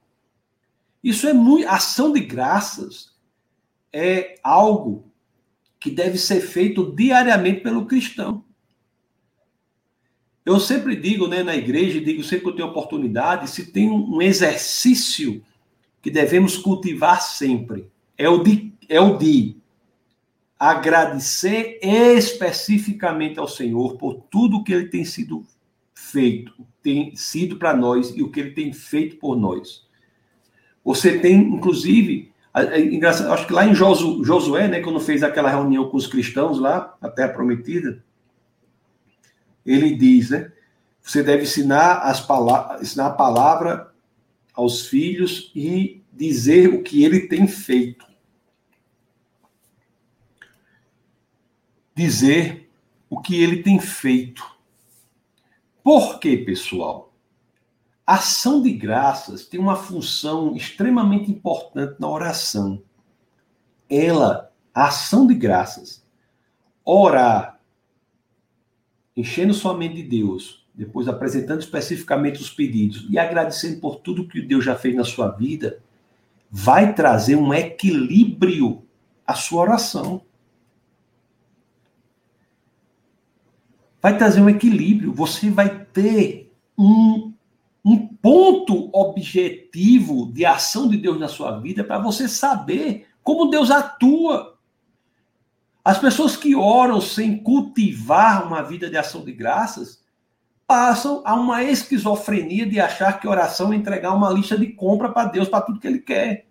[1.03, 3.11] Isso é muito ação de graças
[3.93, 5.11] é algo
[5.79, 8.45] que deve ser feito diariamente pelo cristão.
[10.45, 14.22] Eu sempre digo, né, na igreja, digo sempre que eu tenho oportunidade, se tem um
[14.22, 15.43] exercício
[16.01, 17.86] que devemos cultivar sempre,
[18.16, 19.57] é o de, é o de
[20.59, 25.45] agradecer especificamente ao Senhor por tudo que ele tem sido
[25.95, 29.86] feito, tem sido para nós e o que ele tem feito por nós.
[30.84, 36.07] Você tem, inclusive, acho que lá em Josué, né, quando fez aquela reunião com os
[36.07, 38.03] cristãos lá, a Terra Prometida,
[39.65, 40.53] ele diz, né?
[41.03, 43.93] Você deve ensinar, as palavras, ensinar a palavra
[44.55, 48.11] aos filhos e dizer o que ele tem feito.
[52.01, 52.71] dizer
[53.11, 54.43] o que ele tem feito.
[55.83, 57.13] Por quê, pessoal?
[58.07, 62.83] A ação de graças tem uma função extremamente importante na oração.
[63.89, 66.03] Ela, a ação de graças,
[66.85, 67.60] orar,
[69.21, 74.41] enchendo sua mente de Deus, depois apresentando especificamente os pedidos e agradecendo por tudo que
[74.41, 75.81] Deus já fez na sua vida,
[76.51, 78.83] vai trazer um equilíbrio
[79.27, 80.23] à sua oração.
[84.03, 85.12] Vai trazer um equilíbrio.
[85.12, 87.33] Você vai ter um,
[87.85, 93.71] um ponto objetivo de ação de Deus na sua vida para você saber como Deus
[93.71, 94.59] atua.
[95.85, 100.03] As pessoas que oram sem cultivar uma vida de ação de graças
[100.66, 105.28] passam a uma esquizofrenia de achar que oração é entregar uma lista de compra para
[105.28, 106.47] Deus, para tudo que Ele quer.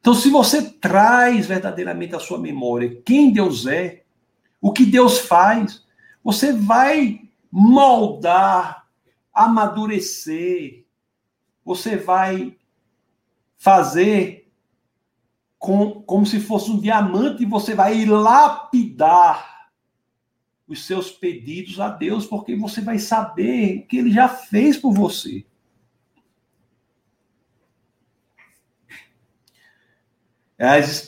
[0.00, 4.02] Então, se você traz verdadeiramente à sua memória quem Deus é,
[4.60, 5.86] o que Deus faz,
[6.22, 8.86] você vai moldar,
[9.32, 10.84] amadurecer,
[11.64, 12.56] você vai
[13.56, 14.41] fazer
[15.62, 19.68] com, como se fosse um diamante e você vai lapidar
[20.66, 24.92] os seus pedidos a Deus, porque você vai saber o que ele já fez por
[24.92, 25.46] você.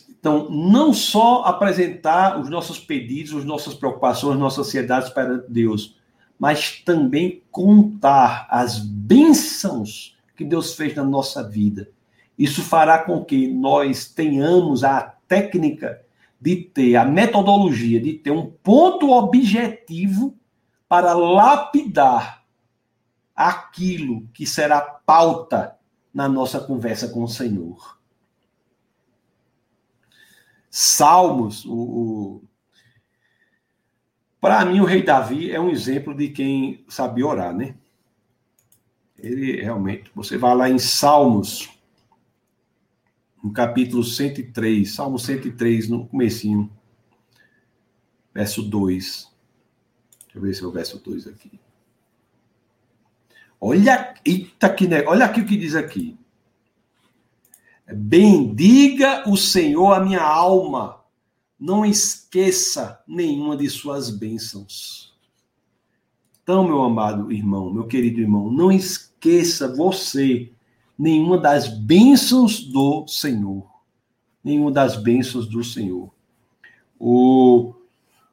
[0.09, 5.99] Então, não só apresentar os nossos pedidos, as nossas preocupações, nossas ansiedades para Deus,
[6.39, 11.93] mas também contar as bênçãos que Deus fez na nossa vida
[12.39, 16.05] isso fará com que nós tenhamos a técnica
[16.41, 20.37] de ter, a metodologia de ter um ponto objetivo
[20.89, 22.45] para lapidar
[23.35, 25.77] aquilo que será pauta
[26.13, 27.99] na nossa conversa com o Senhor.
[30.71, 32.43] Salmos, o, o...
[34.41, 37.77] para mim o rei Davi é um exemplo de quem sabia orar, né?
[39.19, 41.74] Ele realmente, você vai lá em Salmos
[43.45, 46.73] no capítulo 103, Salmo 103, no comecinho,
[48.33, 49.31] verso 2.
[50.23, 51.61] Deixa eu ver se é o verso 2 aqui.
[53.61, 56.19] Olha, eita, que olha aqui o que diz aqui.
[57.87, 61.05] Bendiga o Senhor a minha alma,
[61.61, 65.15] não esqueça nenhuma de suas bênçãos.
[66.43, 70.51] Então, meu amado irmão, meu querido irmão, não esqueça você
[70.99, 73.69] nenhuma das bênçãos do Senhor.
[74.43, 76.13] Nenhuma das bênçãos do Senhor.
[76.99, 77.75] O,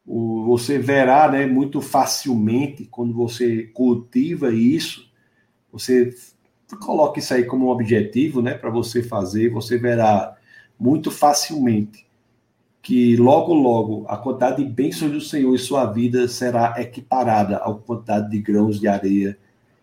[0.05, 5.09] o, você verá né, muito facilmente, quando você cultiva isso,
[5.72, 6.14] você
[6.82, 10.38] coloca isso aí como um objetivo né, para você fazer, você verá
[10.80, 12.05] muito facilmente
[12.82, 17.74] que logo, logo, a quantidade de bênçãos do Senhor em sua vida será equiparada à
[17.74, 19.38] quantidade de grãos de areia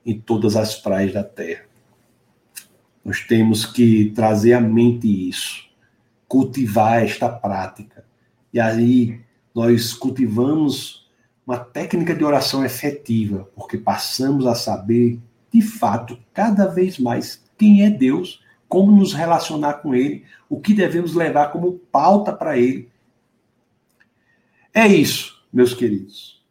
[0.05, 1.68] em todas as praias da terra.
[3.09, 5.67] Nós temos que trazer à mente isso,
[6.29, 8.05] cultivar esta prática.
[8.53, 9.19] E aí
[9.55, 11.09] nós cultivamos
[11.47, 15.19] uma técnica de oração efetiva, porque passamos a saber,
[15.51, 20.75] de fato, cada vez mais quem é Deus, como nos relacionar com Ele, o que
[20.75, 22.91] devemos levar como pauta para Ele.
[24.75, 26.45] É isso, meus queridos.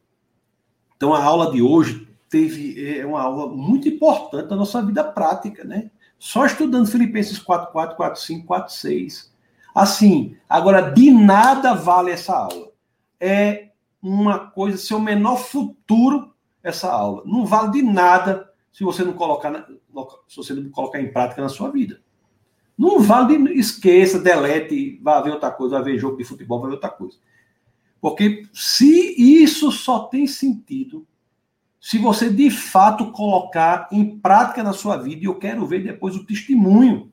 [0.95, 5.63] Então a aula de hoje teve é uma aula muito importante na nossa vida prática,
[5.63, 5.91] né?
[6.20, 9.34] Só estudando Filipenses 4, 4, 4, 5, 4, 6.
[9.74, 12.72] Assim, agora, de nada vale essa aula.
[13.20, 13.70] É
[14.01, 17.24] uma coisa, seu menor futuro, essa aula.
[17.26, 19.65] Não vale de nada se você não colocar, na,
[20.28, 22.01] se você não colocar em prática na sua vida.
[22.78, 26.70] Não vale de esqueça, delete, vá ver outra coisa, vai ver jogo de futebol, vai
[26.70, 27.18] ver outra coisa.
[27.99, 31.07] Porque se isso só tem sentido
[31.80, 36.15] se você de fato colocar em prática na sua vida, e eu quero ver depois
[36.15, 37.11] o testemunho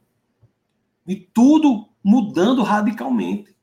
[1.07, 3.55] de tudo mudando radicalmente.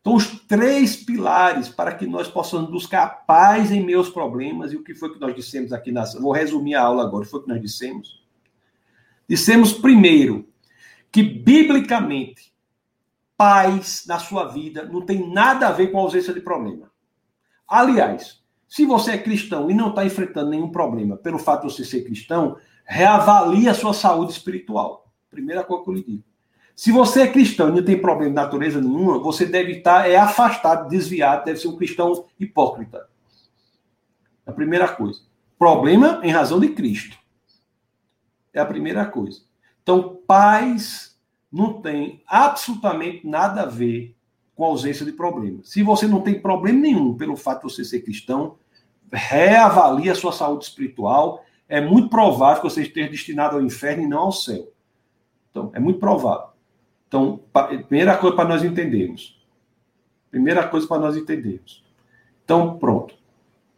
[0.00, 4.84] Então, os três pilares para que nós possamos buscar paz em meus problemas, e o
[4.84, 6.04] que foi que nós dissemos aqui na.
[6.20, 8.24] Vou resumir a aula agora, o foi que nós dissemos?
[9.28, 10.48] Dissemos primeiro
[11.10, 12.54] que, biblicamente,
[13.36, 16.90] paz na sua vida não tem nada a ver com a ausência de problema.
[17.66, 18.40] Aliás,
[18.76, 22.04] se você é cristão e não está enfrentando nenhum problema pelo fato de você ser
[22.04, 25.10] cristão, reavalie a sua saúde espiritual.
[25.30, 26.22] Primeira coisa que eu lhe digo.
[26.74, 30.16] Se você é cristão e não tem problema de natureza nenhuma, você deve estar é
[30.18, 33.08] afastado, desviado, deve ser um cristão hipócrita.
[34.44, 35.22] É a primeira coisa.
[35.58, 37.16] Problema em razão de Cristo.
[38.52, 39.40] É a primeira coisa.
[39.82, 41.18] Então, paz
[41.50, 44.14] não tem absolutamente nada a ver
[44.54, 45.60] com ausência de problema.
[45.62, 48.58] Se você não tem problema nenhum pelo fato de você ser cristão,
[49.12, 51.44] reavalie a sua saúde espiritual.
[51.68, 54.68] É muito provável que você esteja destinado ao inferno e não ao céu.
[55.50, 56.48] Então, é muito provável.
[57.08, 57.40] Então,
[57.88, 59.40] primeira coisa para nós entendermos.
[60.30, 61.84] Primeira coisa para nós entendermos.
[62.44, 63.14] Então, pronto.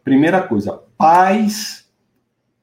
[0.03, 1.89] Primeira coisa, paz,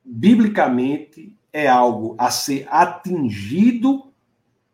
[0.05, 4.12] biblicamente, é algo a ser atingido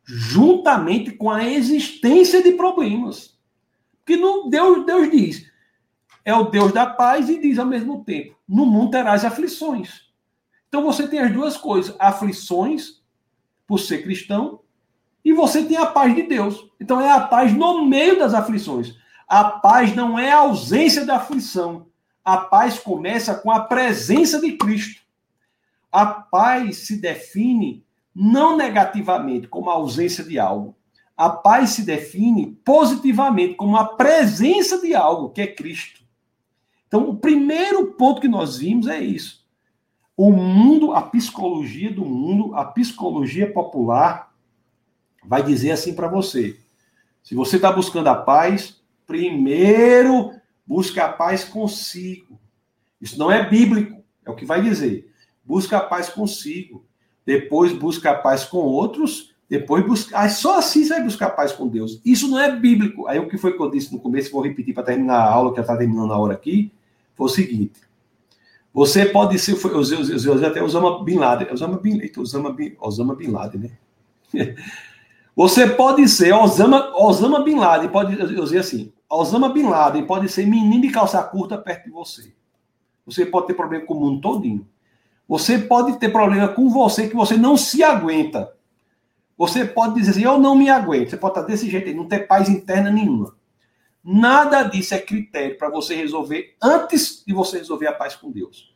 [0.04, 3.38] juntamente com a existência de problemas.
[3.98, 5.51] Porque no, Deus, Deus diz,
[6.24, 10.12] é o Deus da paz e diz ao mesmo tempo, no mundo terás aflições.
[10.68, 13.02] Então você tem as duas coisas, aflições
[13.66, 14.60] por ser cristão
[15.24, 16.66] e você tem a paz de Deus.
[16.80, 18.94] Então é a paz no meio das aflições.
[19.28, 21.86] A paz não é a ausência da aflição.
[22.24, 25.02] A paz começa com a presença de Cristo.
[25.90, 30.76] A paz se define não negativamente como a ausência de algo.
[31.16, 36.01] A paz se define positivamente como a presença de algo, que é Cristo.
[36.92, 39.46] Então, o primeiro ponto que nós vimos é isso.
[40.14, 44.30] O mundo, a psicologia do mundo, a psicologia popular,
[45.24, 46.60] vai dizer assim para você:
[47.22, 50.32] se você está buscando a paz, primeiro
[50.66, 52.38] busca a paz consigo.
[53.00, 55.10] Isso não é bíblico, é o que vai dizer.
[55.42, 56.84] Busca a paz consigo
[57.24, 60.18] depois busca a paz com outros, depois busca.
[60.18, 62.00] Ah, só assim você vai buscar paz com Deus.
[62.04, 63.06] Isso não é bíblico.
[63.06, 65.50] Aí o que foi que eu disse no começo, vou repetir para terminar a aula,
[65.50, 66.72] que já está terminando a hora aqui,
[67.14, 67.80] foi o seguinte.
[68.74, 73.28] Você pode ser, eu usei até Osama Bin Laden, Osama Bin, Osama Bin, Osama Bin
[73.28, 74.54] Laden, né?
[75.34, 80.28] Você pode ser Osama, Osama Bin Laden, pode, eu usei assim, Osama Bin Laden pode
[80.28, 82.32] ser menino de calça curta perto de você.
[83.06, 84.66] Você pode ter problema com o mundo todinho.
[85.28, 88.52] Você pode ter problema com você que você não se aguenta.
[89.36, 91.10] Você pode dizer assim, eu não me aguento.
[91.10, 93.34] Você pode estar desse jeito aí, não ter paz interna nenhuma.
[94.04, 98.74] Nada disso é critério para você resolver antes de você resolver a paz com Deus.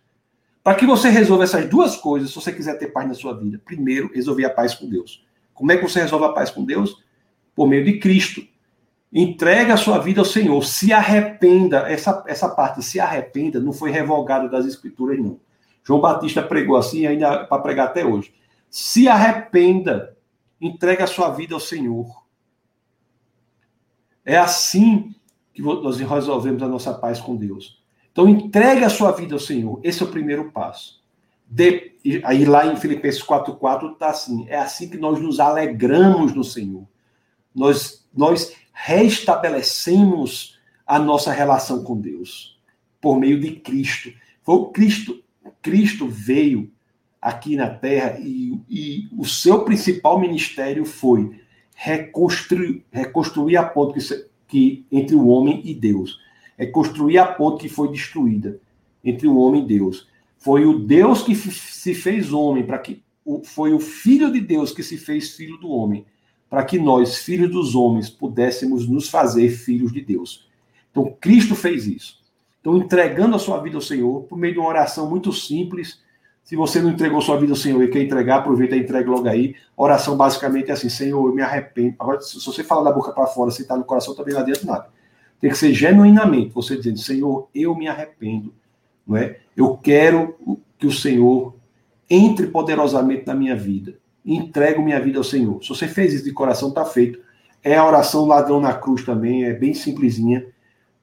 [0.62, 3.60] Para que você resolva essas duas coisas, se você quiser ter paz na sua vida,
[3.64, 5.24] primeiro, resolver a paz com Deus.
[5.52, 7.02] Como é que você resolve a paz com Deus?
[7.54, 8.46] Por meio de Cristo.
[9.12, 10.64] Entrega a sua vida ao Senhor.
[10.64, 11.90] Se arrependa.
[11.90, 15.40] Essa, essa parte, se arrependa, não foi revogada das Escrituras, não.
[15.82, 18.34] João Batista pregou assim, ainda para pregar até hoje.
[18.68, 20.16] Se arrependa,
[20.60, 22.24] entregue a sua vida ao Senhor.
[24.24, 25.14] É assim
[25.56, 27.82] que nós resolvemos a nossa paz com Deus.
[28.12, 29.80] Então, entregue a sua vida ao Senhor.
[29.82, 31.02] Esse é o primeiro passo.
[31.48, 31.94] De,
[32.24, 36.86] aí lá em Filipenses 4,4 está assim: é assim que nós nos alegramos no Senhor.
[37.54, 42.60] Nós, nós restabelecemos a nossa relação com Deus
[43.00, 44.12] por meio de Cristo.
[44.42, 45.24] Foi Cristo
[45.62, 46.70] Cristo veio
[47.20, 51.40] aqui na Terra e, e o seu principal ministério foi
[51.74, 56.20] reconstruir, reconstruir a ponte que, que, entre o homem e Deus.
[56.56, 58.58] Reconstruir a ponte que foi destruída
[59.04, 60.08] entre o homem e Deus.
[60.38, 63.02] Foi o Deus que se fez homem, para que
[63.44, 66.06] foi o Filho de Deus que se fez filho do homem,
[66.48, 70.46] para que nós, filhos dos homens, pudéssemos nos fazer filhos de Deus.
[70.90, 72.20] Então, Cristo fez isso.
[72.60, 76.00] Então, entregando a sua vida ao Senhor, por meio de uma oração muito simples.
[76.46, 79.26] Se você não entregou sua vida ao Senhor e quer entregar, aproveita e entregue logo
[79.28, 79.56] aí.
[79.76, 81.96] A oração basicamente é assim: Senhor, eu me arrependo.
[81.98, 84.64] Agora, se você falar da boca para fora, se está no coração, também não adianta
[84.64, 84.86] nada.
[85.40, 88.54] Tem que ser genuinamente você dizendo: Senhor, eu me arrependo.
[89.04, 89.40] Não é?
[89.56, 90.36] Eu quero
[90.78, 91.52] que o Senhor
[92.08, 93.98] entre poderosamente na minha vida.
[94.24, 95.60] Entrego minha vida ao Senhor.
[95.64, 97.18] Se você fez isso de coração, está feito.
[97.60, 100.46] É a oração ladrão na cruz também, é bem simplesinha.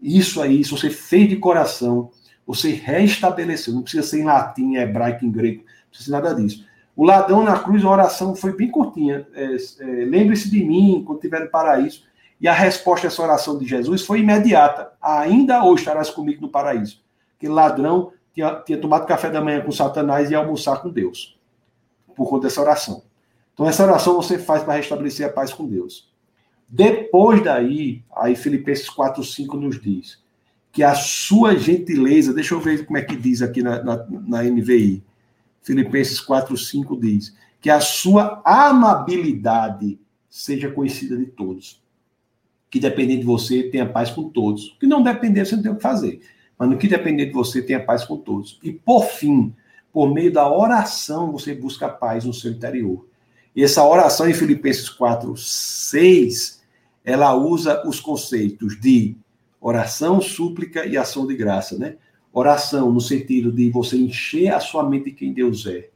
[0.02, 2.11] Isso aí, se você fez de coração,
[2.45, 3.74] você restabeleceu.
[3.74, 6.65] Não precisa ser em latim, hebraico, em grego, não precisa ser nada disso.
[6.95, 9.26] O ladrão na cruz, a oração foi bem curtinha.
[9.34, 12.03] É, é, Lembre-se de mim quando estiver no paraíso.
[12.40, 14.91] E a resposta a essa oração de Jesus foi imediata.
[15.02, 17.02] Ainda hoje estarás comigo no paraíso.
[17.38, 21.40] Aquele ladrão tinha, tinha tomado café da manhã com Satanás e almoçar com Deus.
[22.15, 23.03] Por conta dessa oração.
[23.53, 26.11] Então, essa oração você faz para restabelecer a paz com Deus.
[26.68, 30.23] Depois daí, aí Filipenses 4,5 nos diz
[30.74, 34.44] que a sua gentileza, deixa eu ver como é que diz aqui na, na, na
[34.44, 35.04] NVI.
[35.62, 41.80] Filipenses 4,5 diz que a sua amabilidade seja conhecida de todos.
[42.72, 44.76] Que depender de você, tenha paz com todos.
[44.80, 46.22] Que não depender, você não tem o que fazer.
[46.58, 48.60] Mas no que depender de você, tenha paz com todos.
[48.64, 49.54] E por fim,
[49.94, 53.08] por meio da oração, você busca paz no seu interior.
[53.56, 56.64] E essa oração em Filipenses 4, 6
[57.06, 59.16] ela usa os conceitos de
[59.64, 61.95] oração, súplica e ação de graça, né?
[62.34, 65.90] Oração no sentido de você encher a sua mente de quem Deus é.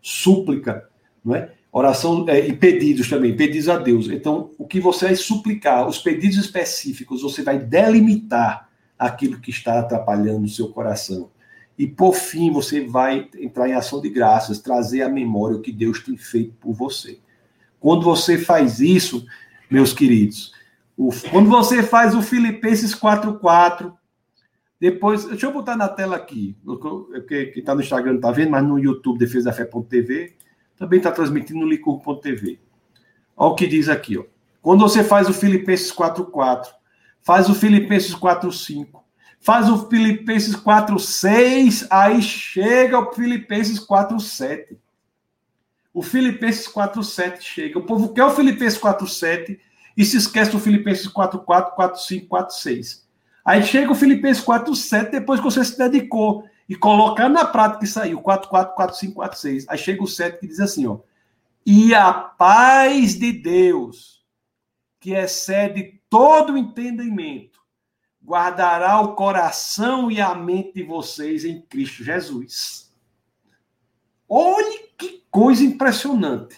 [0.00, 0.88] Súplica,
[1.22, 1.52] não é?
[1.70, 4.08] Oração é, e pedidos também, pedidos a Deus.
[4.08, 9.80] Então, o que você vai suplicar, os pedidos específicos, você vai delimitar aquilo que está
[9.80, 11.30] atrapalhando o seu coração.
[11.76, 15.72] E por fim, você vai entrar em ação de graças, trazer à memória o que
[15.72, 17.18] Deus tem feito por você.
[17.80, 19.26] Quando você faz isso,
[19.68, 20.53] meus queridos,
[21.30, 23.92] quando você faz o Filipenses 4:4,
[24.80, 26.56] depois, deixa eu botar na tela aqui,
[27.28, 30.36] que está no Instagram está vendo, mas no YouTube Defesa da Fé.tv,
[30.76, 32.60] também está transmitindo no licur.tv.
[33.36, 34.24] Olha o que diz aqui, ó.
[34.60, 36.68] Quando você faz o Filipenses 4:4,
[37.22, 39.02] faz o Filipenses 4:5,
[39.40, 44.78] faz o Filipenses 4:6, aí chega o Filipenses 4:7.
[45.92, 47.78] O Filipenses 4:7 chega.
[47.78, 49.58] O povo quer o Filipenses 4:7
[49.96, 53.04] e se esquece do Filipenses 4:4, 4:5, 4:6.
[53.44, 58.00] Aí chega o Filipenses 4:7 depois que você se dedicou e colocar na prática isso
[58.00, 59.66] aí, o 4:4, 4:5, 4:6.
[59.68, 60.98] Aí chega o 7 que diz assim, ó:
[61.64, 64.24] "E a paz de Deus,
[64.98, 67.60] que excede todo entendimento,
[68.24, 72.90] guardará o coração e a mente de vocês em Cristo Jesus.
[74.26, 76.56] Olhe que coisa impressionante.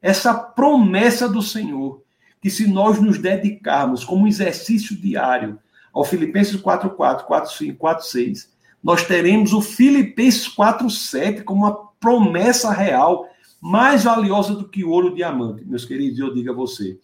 [0.00, 2.04] Essa promessa do Senhor,
[2.40, 5.58] que se nós nos dedicarmos como exercício diário
[5.92, 8.50] ao Filipenses 4:4, 4:5, 4:6,
[8.82, 13.28] nós teremos o Filipenses 4:7 como uma promessa real
[13.60, 15.64] mais valiosa do que ouro diamante.
[15.64, 16.98] Meus queridos, eu digo a você,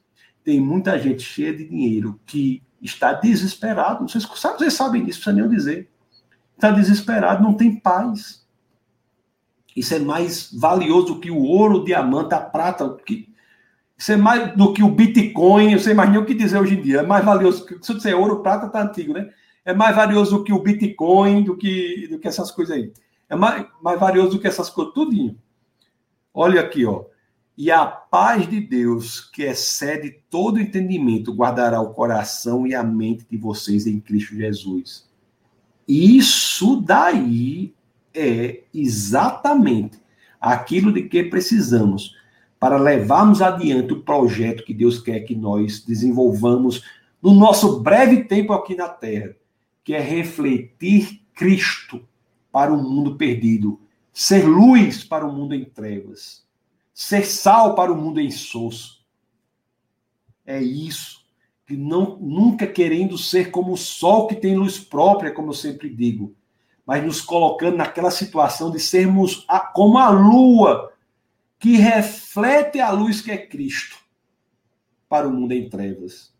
[0.44, 4.06] tem muita gente cheia de dinheiro que está desesperado.
[4.06, 5.90] Vocês, vocês sabem disso, não precisa nem dizer.
[6.54, 8.46] Está desesperado, não tem paz.
[9.74, 12.84] Isso é mais valioso do que o ouro, o diamante, a prata.
[12.84, 13.28] O que,
[13.96, 15.72] isso é mais do que o Bitcoin.
[15.72, 17.00] Eu sei mais nem o que dizer hoje em dia.
[17.00, 17.66] É mais valioso.
[17.80, 19.30] Se eu disser ouro, prata, está antigo, né?
[19.64, 22.92] É mais valioso do que o Bitcoin, do que, do que essas coisas aí.
[23.28, 25.38] É mais, mais valioso do que essas coisas, tudinho.
[26.32, 27.04] Olha aqui, ó.
[27.56, 33.24] E a paz de Deus, que excede todo entendimento, guardará o coração e a mente
[33.30, 35.08] de vocês em Cristo Jesus.
[35.86, 37.72] Isso daí
[38.12, 39.98] é exatamente
[40.40, 42.16] aquilo de que precisamos
[42.64, 46.82] para levarmos adiante o projeto que Deus quer que nós desenvolvamos
[47.20, 49.36] no nosso breve tempo aqui na Terra,
[49.84, 52.00] que é refletir Cristo
[52.50, 53.78] para o mundo perdido,
[54.14, 56.42] ser luz para o mundo em trevas
[56.94, 59.04] ser sal para o mundo em insosso.
[60.46, 61.22] É isso.
[61.66, 65.90] Que não, nunca querendo ser como o sol que tem luz própria, como eu sempre
[65.90, 66.34] digo,
[66.86, 70.93] mas nos colocando naquela situação de sermos a, como a lua
[71.64, 73.96] que reflete a luz que é Cristo
[75.08, 76.30] para o mundo em trevas.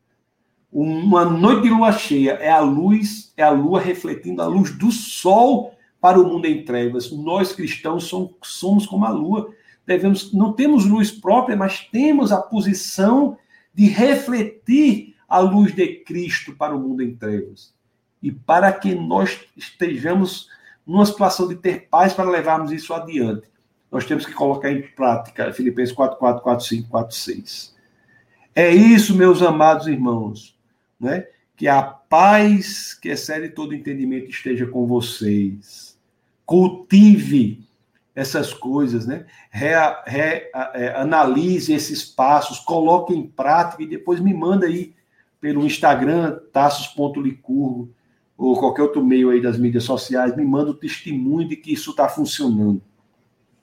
[0.71, 4.93] Uma noite de lua cheia é a luz, é a lua refletindo a luz do
[4.93, 7.11] sol para o mundo em trevas.
[7.11, 9.49] Nós cristãos somos, como a lua
[9.87, 13.39] devemos, não temos luz própria, mas temos a posição
[13.73, 17.75] de refletir a luz de Cristo para o mundo em trevas.
[18.23, 20.51] E para que nós estejamos
[20.87, 23.54] numa situação de ter paz para levarmos isso adiante,
[23.95, 27.75] nós temos que colocar em prática Filipenses 4, 4, 4, 5, 4, 6.
[28.53, 30.59] É isso, meus amados irmãos,
[30.99, 31.29] né?
[31.57, 35.97] que a paz que excede todo entendimento esteja com vocês.
[36.45, 37.65] Cultive
[38.17, 39.27] essas coisas, né?
[39.49, 44.93] Re, é, analise esses passos, coloque em prática e depois me manda aí
[45.41, 47.91] pelo Instagram, taços.licurgo,
[48.37, 51.93] ou qualquer outro meio aí das mídias sociais, me manda o testemunho de que isso
[51.93, 52.83] está funcionando.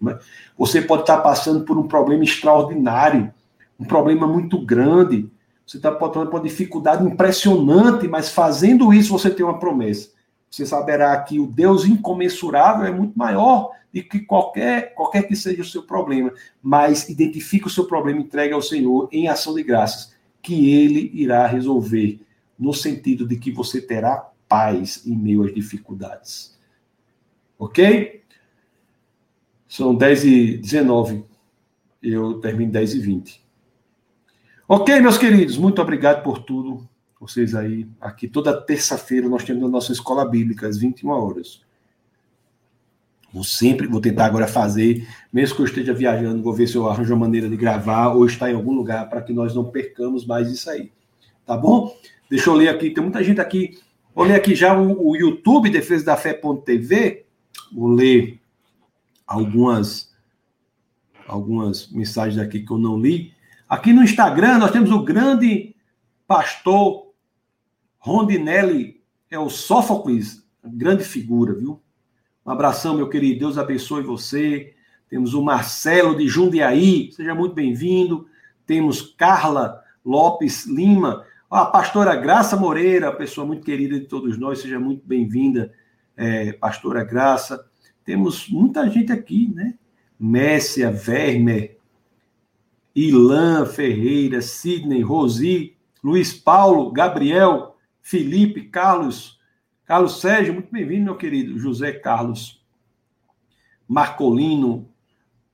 [0.01, 0.17] Né?
[0.57, 3.31] Você pode estar passando por um problema extraordinário,
[3.79, 5.29] um problema muito grande,
[5.65, 10.09] você está passando por uma dificuldade impressionante, mas fazendo isso você tem uma promessa.
[10.49, 15.61] Você saberá que o Deus incomensurável é muito maior de que qualquer, qualquer que seja
[15.61, 20.13] o seu problema, mas identifique o seu problema, entregue ao Senhor em ação de graças,
[20.41, 22.19] que Ele irá resolver,
[22.57, 26.57] no sentido de que você terá paz em meio às dificuldades.
[27.57, 28.20] Ok?
[29.71, 31.23] São 10 e 19.
[32.03, 33.41] Eu termino 10 e 20.
[34.67, 36.85] Ok, meus queridos, muito obrigado por tudo.
[37.17, 41.61] Vocês aí, aqui toda terça-feira nós temos a nossa escola bíblica às 21 horas.
[43.31, 46.89] Vou sempre, vou tentar agora fazer, mesmo que eu esteja viajando, vou ver se eu
[46.89, 50.25] arranjo uma maneira de gravar ou estar em algum lugar para que nós não percamos
[50.25, 50.91] mais isso aí.
[51.45, 51.95] Tá bom?
[52.29, 53.79] Deixa eu ler aqui, tem muita gente aqui.
[54.13, 57.23] Vou ler aqui já o, o YouTube, Defesa da Fé.tv.
[57.71, 58.40] Vou ler
[59.31, 60.13] algumas,
[61.27, 63.33] algumas mensagens aqui que eu não li.
[63.67, 65.73] Aqui no Instagram nós temos o grande
[66.27, 67.13] pastor
[67.97, 71.81] Rondinelli, é o Sófocles, grande figura, viu?
[72.45, 73.39] Um abração, meu querido.
[73.39, 74.73] Deus abençoe você.
[75.09, 78.27] Temos o Marcelo de Jundiaí, seja muito bem-vindo.
[78.65, 84.79] Temos Carla Lopes Lima, a pastora Graça Moreira, pessoa muito querida de todos nós, seja
[84.79, 85.71] muito bem-vinda,
[86.17, 87.70] é, pastora Graça.
[88.03, 89.75] Temos muita gente aqui, né?
[90.19, 91.77] Messia, Vermer,
[92.95, 99.39] Ilan Ferreira, Sidney, Rosi, Luiz Paulo, Gabriel, Felipe, Carlos,
[99.85, 101.57] Carlos Sérgio, muito bem-vindo, meu querido.
[101.59, 102.63] José Carlos,
[103.87, 104.89] Marcolino.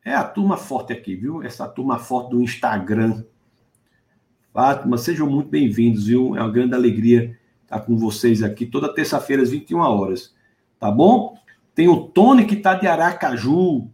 [0.06, 1.44] É a turma forte aqui, viu?
[1.44, 3.24] Essa turma forte do Instagram.
[4.54, 6.36] Fátima, sejam muito bem-vindos, viu?
[6.36, 10.34] É uma grande alegria estar com vocês aqui toda terça-feira às 21 horas.
[10.80, 11.38] Tá bom?
[11.78, 13.88] Tem o Tony que está de Aracaju.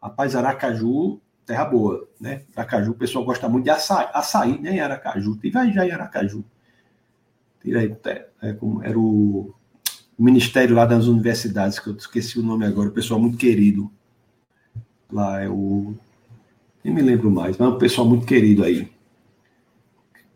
[0.00, 2.42] Rapaz, Aracaju, terra boa, né?
[2.54, 4.76] Aracaju, o pessoal gosta muito de açaí, açaí né?
[4.76, 5.36] Em Aracaju.
[5.38, 6.44] Tive já em Aracaju.
[7.60, 7.96] Tira aí,
[8.40, 9.52] é, como era o
[10.16, 13.90] ministério lá das universidades, que eu esqueci o nome agora, o pessoal muito querido.
[15.10, 15.96] Lá é o.
[16.84, 18.88] Nem me lembro mais, mas é um pessoal muito querido aí.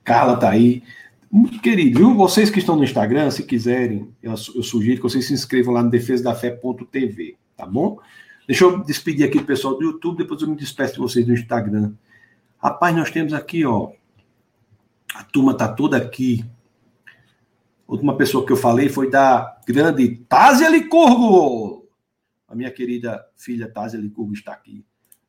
[0.03, 0.83] Carla tá aí.
[1.31, 2.15] Muito querido, viu?
[2.17, 5.83] Vocês que estão no Instagram, se quiserem, eu, eu sugiro que vocês se inscrevam lá
[5.83, 8.01] no defesadafé.tv, tá bom?
[8.49, 11.33] Deixa eu despedir aqui do pessoal do YouTube, depois eu me despeço de vocês do
[11.33, 11.93] Instagram.
[12.59, 13.93] Rapaz, nós temos aqui, ó.
[15.15, 16.45] A turma tá toda aqui.
[17.87, 21.89] Última pessoa que eu falei foi da grande Tásia Licurgo.
[22.49, 24.85] A minha querida filha Tásia Licurgo está aqui.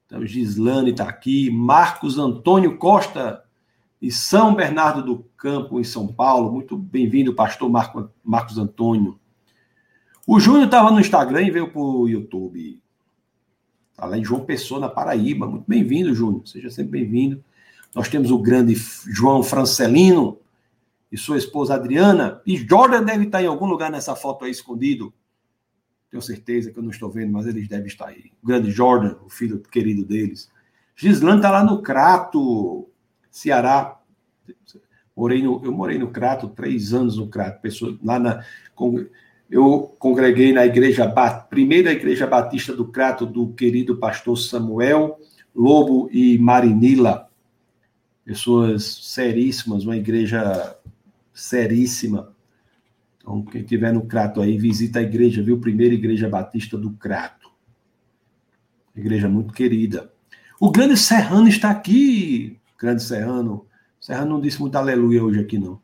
[0.07, 1.51] Então, Gislane está aqui.
[1.51, 3.40] Marcos Antônio Costa
[4.01, 6.51] e São Bernardo do Campo, em São Paulo.
[6.51, 9.19] Muito bem-vindo, pastor Marco, Marcos Antônio.
[10.25, 12.81] O Júnior estava no Instagram e veio para o YouTube.
[13.97, 15.45] Além de João Pessoa, na Paraíba.
[15.45, 16.47] Muito bem-vindo, Júnior.
[16.47, 17.43] Seja sempre bem-vindo.
[17.93, 20.39] Nós temos o grande João Francelino
[21.11, 22.41] e sua esposa Adriana.
[22.45, 25.13] E Jordan deve estar em algum lugar nessa foto aí escondido.
[26.09, 28.31] Tenho certeza que eu não estou vendo, mas eles devem estar aí.
[28.41, 30.49] O grande Jordan, o filho querido deles.
[30.95, 32.90] Gislane está lá no Crato.
[33.31, 33.97] Ceará.
[35.15, 37.61] Morei no, eu morei no Crato, três anos no Crato.
[37.61, 38.43] Pessoa, lá na,
[39.49, 41.11] eu congreguei na igreja,
[41.49, 45.17] primeira igreja batista do Crato, do querido pastor Samuel
[45.55, 47.29] Lobo e Marinila.
[48.23, 50.77] Pessoas seríssimas, uma igreja
[51.33, 52.33] seríssima.
[53.17, 55.59] Então, quem estiver no Crato aí, visita a igreja, viu?
[55.59, 57.51] Primeira igreja batista do Crato.
[58.95, 60.11] Igreja muito querida.
[60.59, 63.67] O grande Serrano está aqui grande Serrano.
[63.99, 65.79] Serrano não disse muito aleluia hoje aqui, não.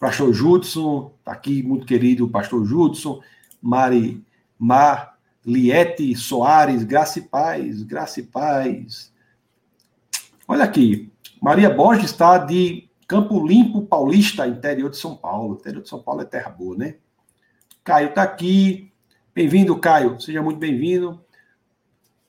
[0.00, 3.22] Pastor Judson, tá aqui, muito querido, pastor Judson,
[3.62, 4.22] Mari,
[4.58, 9.12] Marliette Soares, graça e paz, graça e paz.
[10.48, 15.54] Olha aqui, Maria Borges está de Campo Limpo Paulista, interior de São Paulo.
[15.54, 16.96] Interior de São Paulo é terra boa, né?
[17.84, 18.90] Caio está aqui.
[19.34, 20.20] Bem-vindo, Caio.
[20.20, 21.22] Seja muito bem-vindo.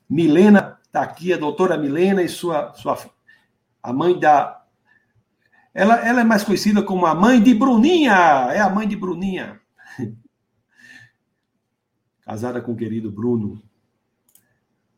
[0.08, 2.96] Milena está aqui, a doutora Milena e sua, sua
[3.86, 4.64] a mãe da.
[5.72, 8.48] Ela, ela é mais conhecida como a mãe de Bruninha.
[8.50, 9.60] É a mãe de Bruninha.
[12.22, 13.62] Casada com o querido Bruno.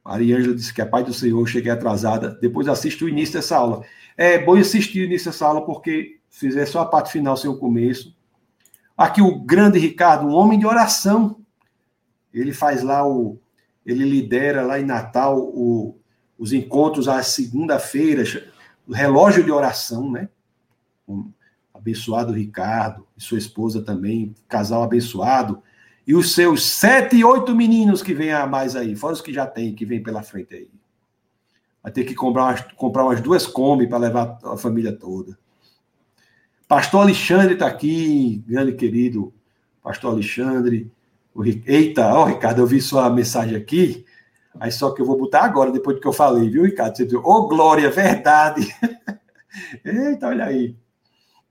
[0.02, 2.38] Maria Ângela disse que é pai do Senhor, cheguei atrasada.
[2.40, 3.84] Depois assiste o início dessa aula.
[4.16, 7.58] É bom assistir o início dessa aula, porque fizer só a parte final sem o
[7.58, 8.16] começo.
[8.96, 11.44] Aqui o grande Ricardo, um homem de oração.
[12.32, 13.38] Ele faz lá o.
[13.84, 16.00] Ele lidera lá em Natal o,
[16.38, 18.42] os encontros às segunda-feiras
[18.92, 20.28] relógio de oração, né?
[21.06, 21.30] Um
[21.72, 25.62] abençoado Ricardo e sua esposa também, casal abençoado.
[26.06, 29.32] E os seus sete e oito meninos que vêm a mais aí, fora os que
[29.32, 30.70] já tem, que vem pela frente aí.
[31.82, 35.38] Vai ter que comprar umas, comprar umas duas Kombi para levar a família toda.
[36.66, 39.32] Pastor Alexandre está aqui, grande querido
[39.82, 40.90] Pastor Alexandre.
[41.34, 44.04] O, eita, ó, Ricardo, eu vi sua mensagem aqui.
[44.60, 46.96] Aí só que eu vou botar agora, depois do que eu falei, viu, Ricardo?
[46.96, 47.16] Você?
[47.16, 48.68] Ô, oh, glória, verdade!
[49.84, 50.76] Eita, olha aí.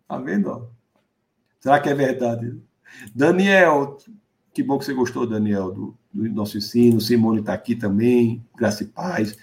[0.07, 0.69] Tá vendo?
[1.59, 2.57] Será que é verdade?
[3.13, 3.97] Daniel,
[4.53, 6.99] que bom que você gostou, Daniel, do, do nosso ensino.
[6.99, 9.37] Simone está aqui também, graça e paz.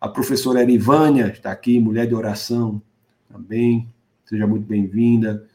[0.00, 2.82] A professora Erivânia está aqui, mulher de oração
[3.30, 3.88] também.
[4.24, 5.46] Seja muito bem-vinda.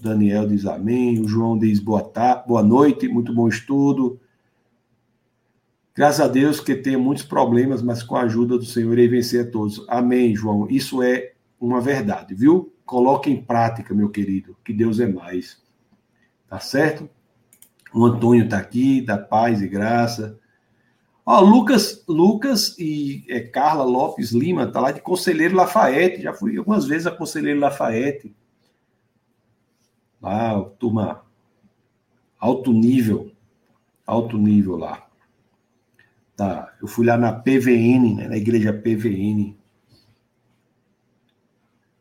[0.00, 1.20] Daniel diz amém.
[1.20, 4.20] O João diz boa, tarde, boa noite, muito bom estudo.
[5.96, 9.46] Graças a Deus que tenha muitos problemas, mas com a ajuda do Senhor irei vencer
[9.46, 9.82] a todos.
[9.88, 10.68] Amém, João.
[10.68, 12.70] Isso é uma verdade, viu?
[12.84, 15.58] Coloque em prática, meu querido, que Deus é mais.
[16.50, 17.08] Tá certo?
[17.94, 20.38] O Antônio está aqui, da paz e graça.
[21.24, 26.20] Ó, Lucas, Lucas e é, Carla Lopes Lima, tá lá de Conselheiro Lafayette.
[26.20, 28.36] Já fui algumas vezes a Conselheiro Lafayette.
[30.20, 31.22] Lá, turma,
[32.38, 33.32] alto nível.
[34.06, 35.05] Alto nível lá.
[36.36, 39.56] Da, eu fui lá na PVN, né, na igreja PVN.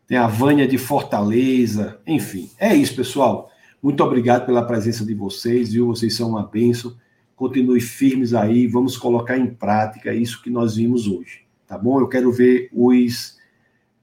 [0.07, 2.49] Tem a Vânia de Fortaleza, enfim.
[2.59, 3.49] É isso, pessoal.
[3.81, 5.87] Muito obrigado pela presença de vocês, viu?
[5.87, 6.95] Vocês são uma bênção.
[7.35, 11.99] Continue firmes aí, vamos colocar em prática isso que nós vimos hoje, tá bom?
[11.99, 13.37] Eu quero ver os.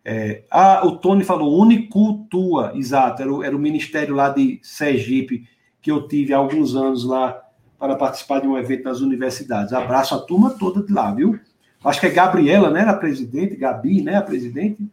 [0.05, 0.43] É...
[0.51, 5.49] Ah, o Tony falou Unicultua, exato, era o, era o ministério lá de Sergipe,
[5.81, 7.43] que eu tive há alguns anos lá
[7.83, 9.73] para participar de um evento nas universidades.
[9.73, 11.37] Abraço a turma toda de lá, viu?
[11.85, 12.83] Acho que é Gabriela, né?
[12.83, 14.15] A presidente, Gabi, né?
[14.15, 14.89] A presidente,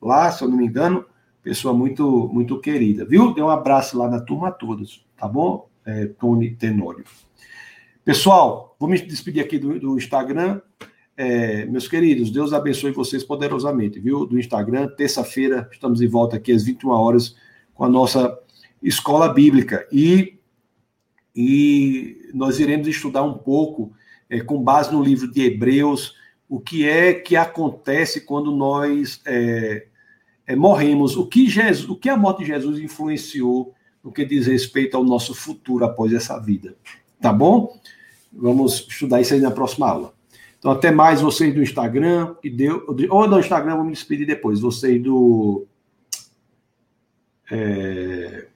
[0.00, 1.04] lá, se eu não me engano,
[1.42, 3.34] pessoa muito, muito querida, viu?
[3.34, 5.68] Dê um abraço lá na turma todos, tá bom?
[5.84, 7.04] É, Tony Tenório.
[8.02, 10.62] Pessoal, vou me despedir aqui do, do Instagram.
[11.18, 14.24] É, meus queridos, Deus abençoe vocês poderosamente, viu?
[14.24, 17.36] Do Instagram, terça-feira, estamos de volta aqui às 21 horas
[17.74, 18.34] com a nossa
[18.82, 19.86] escola bíblica.
[19.92, 20.33] E,
[21.34, 23.92] e nós iremos estudar um pouco,
[24.28, 26.16] é, com base no livro de Hebreus,
[26.48, 29.86] o que é que acontece quando nós é,
[30.46, 34.46] é, morremos, o que, Jesus, o que a morte de Jesus influenciou no que diz
[34.46, 36.76] respeito ao nosso futuro após essa vida.
[37.20, 37.78] Tá bom?
[38.32, 40.14] Vamos estudar isso aí na próxima aula.
[40.58, 44.60] Então, até mais vocês do Instagram, e deu, ou do Instagram, vou me despedir depois.
[44.60, 45.66] Vocês do.
[47.50, 48.46] É,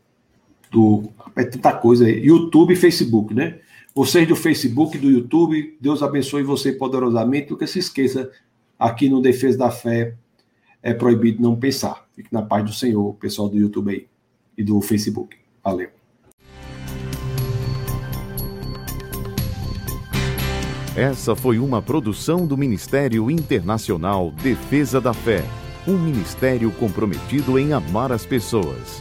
[0.70, 1.04] do.
[1.36, 2.08] É tanta coisa.
[2.08, 3.58] YouTube e Facebook, né?
[3.94, 7.50] Vocês do Facebook do YouTube, Deus abençoe você poderosamente.
[7.50, 8.30] Nunca se esqueça,
[8.78, 10.14] aqui no Defesa da Fé,
[10.82, 12.06] é proibido não pensar.
[12.14, 14.06] Fique na paz do Senhor, pessoal do YouTube aí
[14.56, 15.36] e do Facebook.
[15.64, 15.88] Valeu.
[20.96, 25.44] Essa foi uma produção do Ministério Internacional Defesa da Fé,
[25.86, 29.00] um ministério comprometido em amar as pessoas,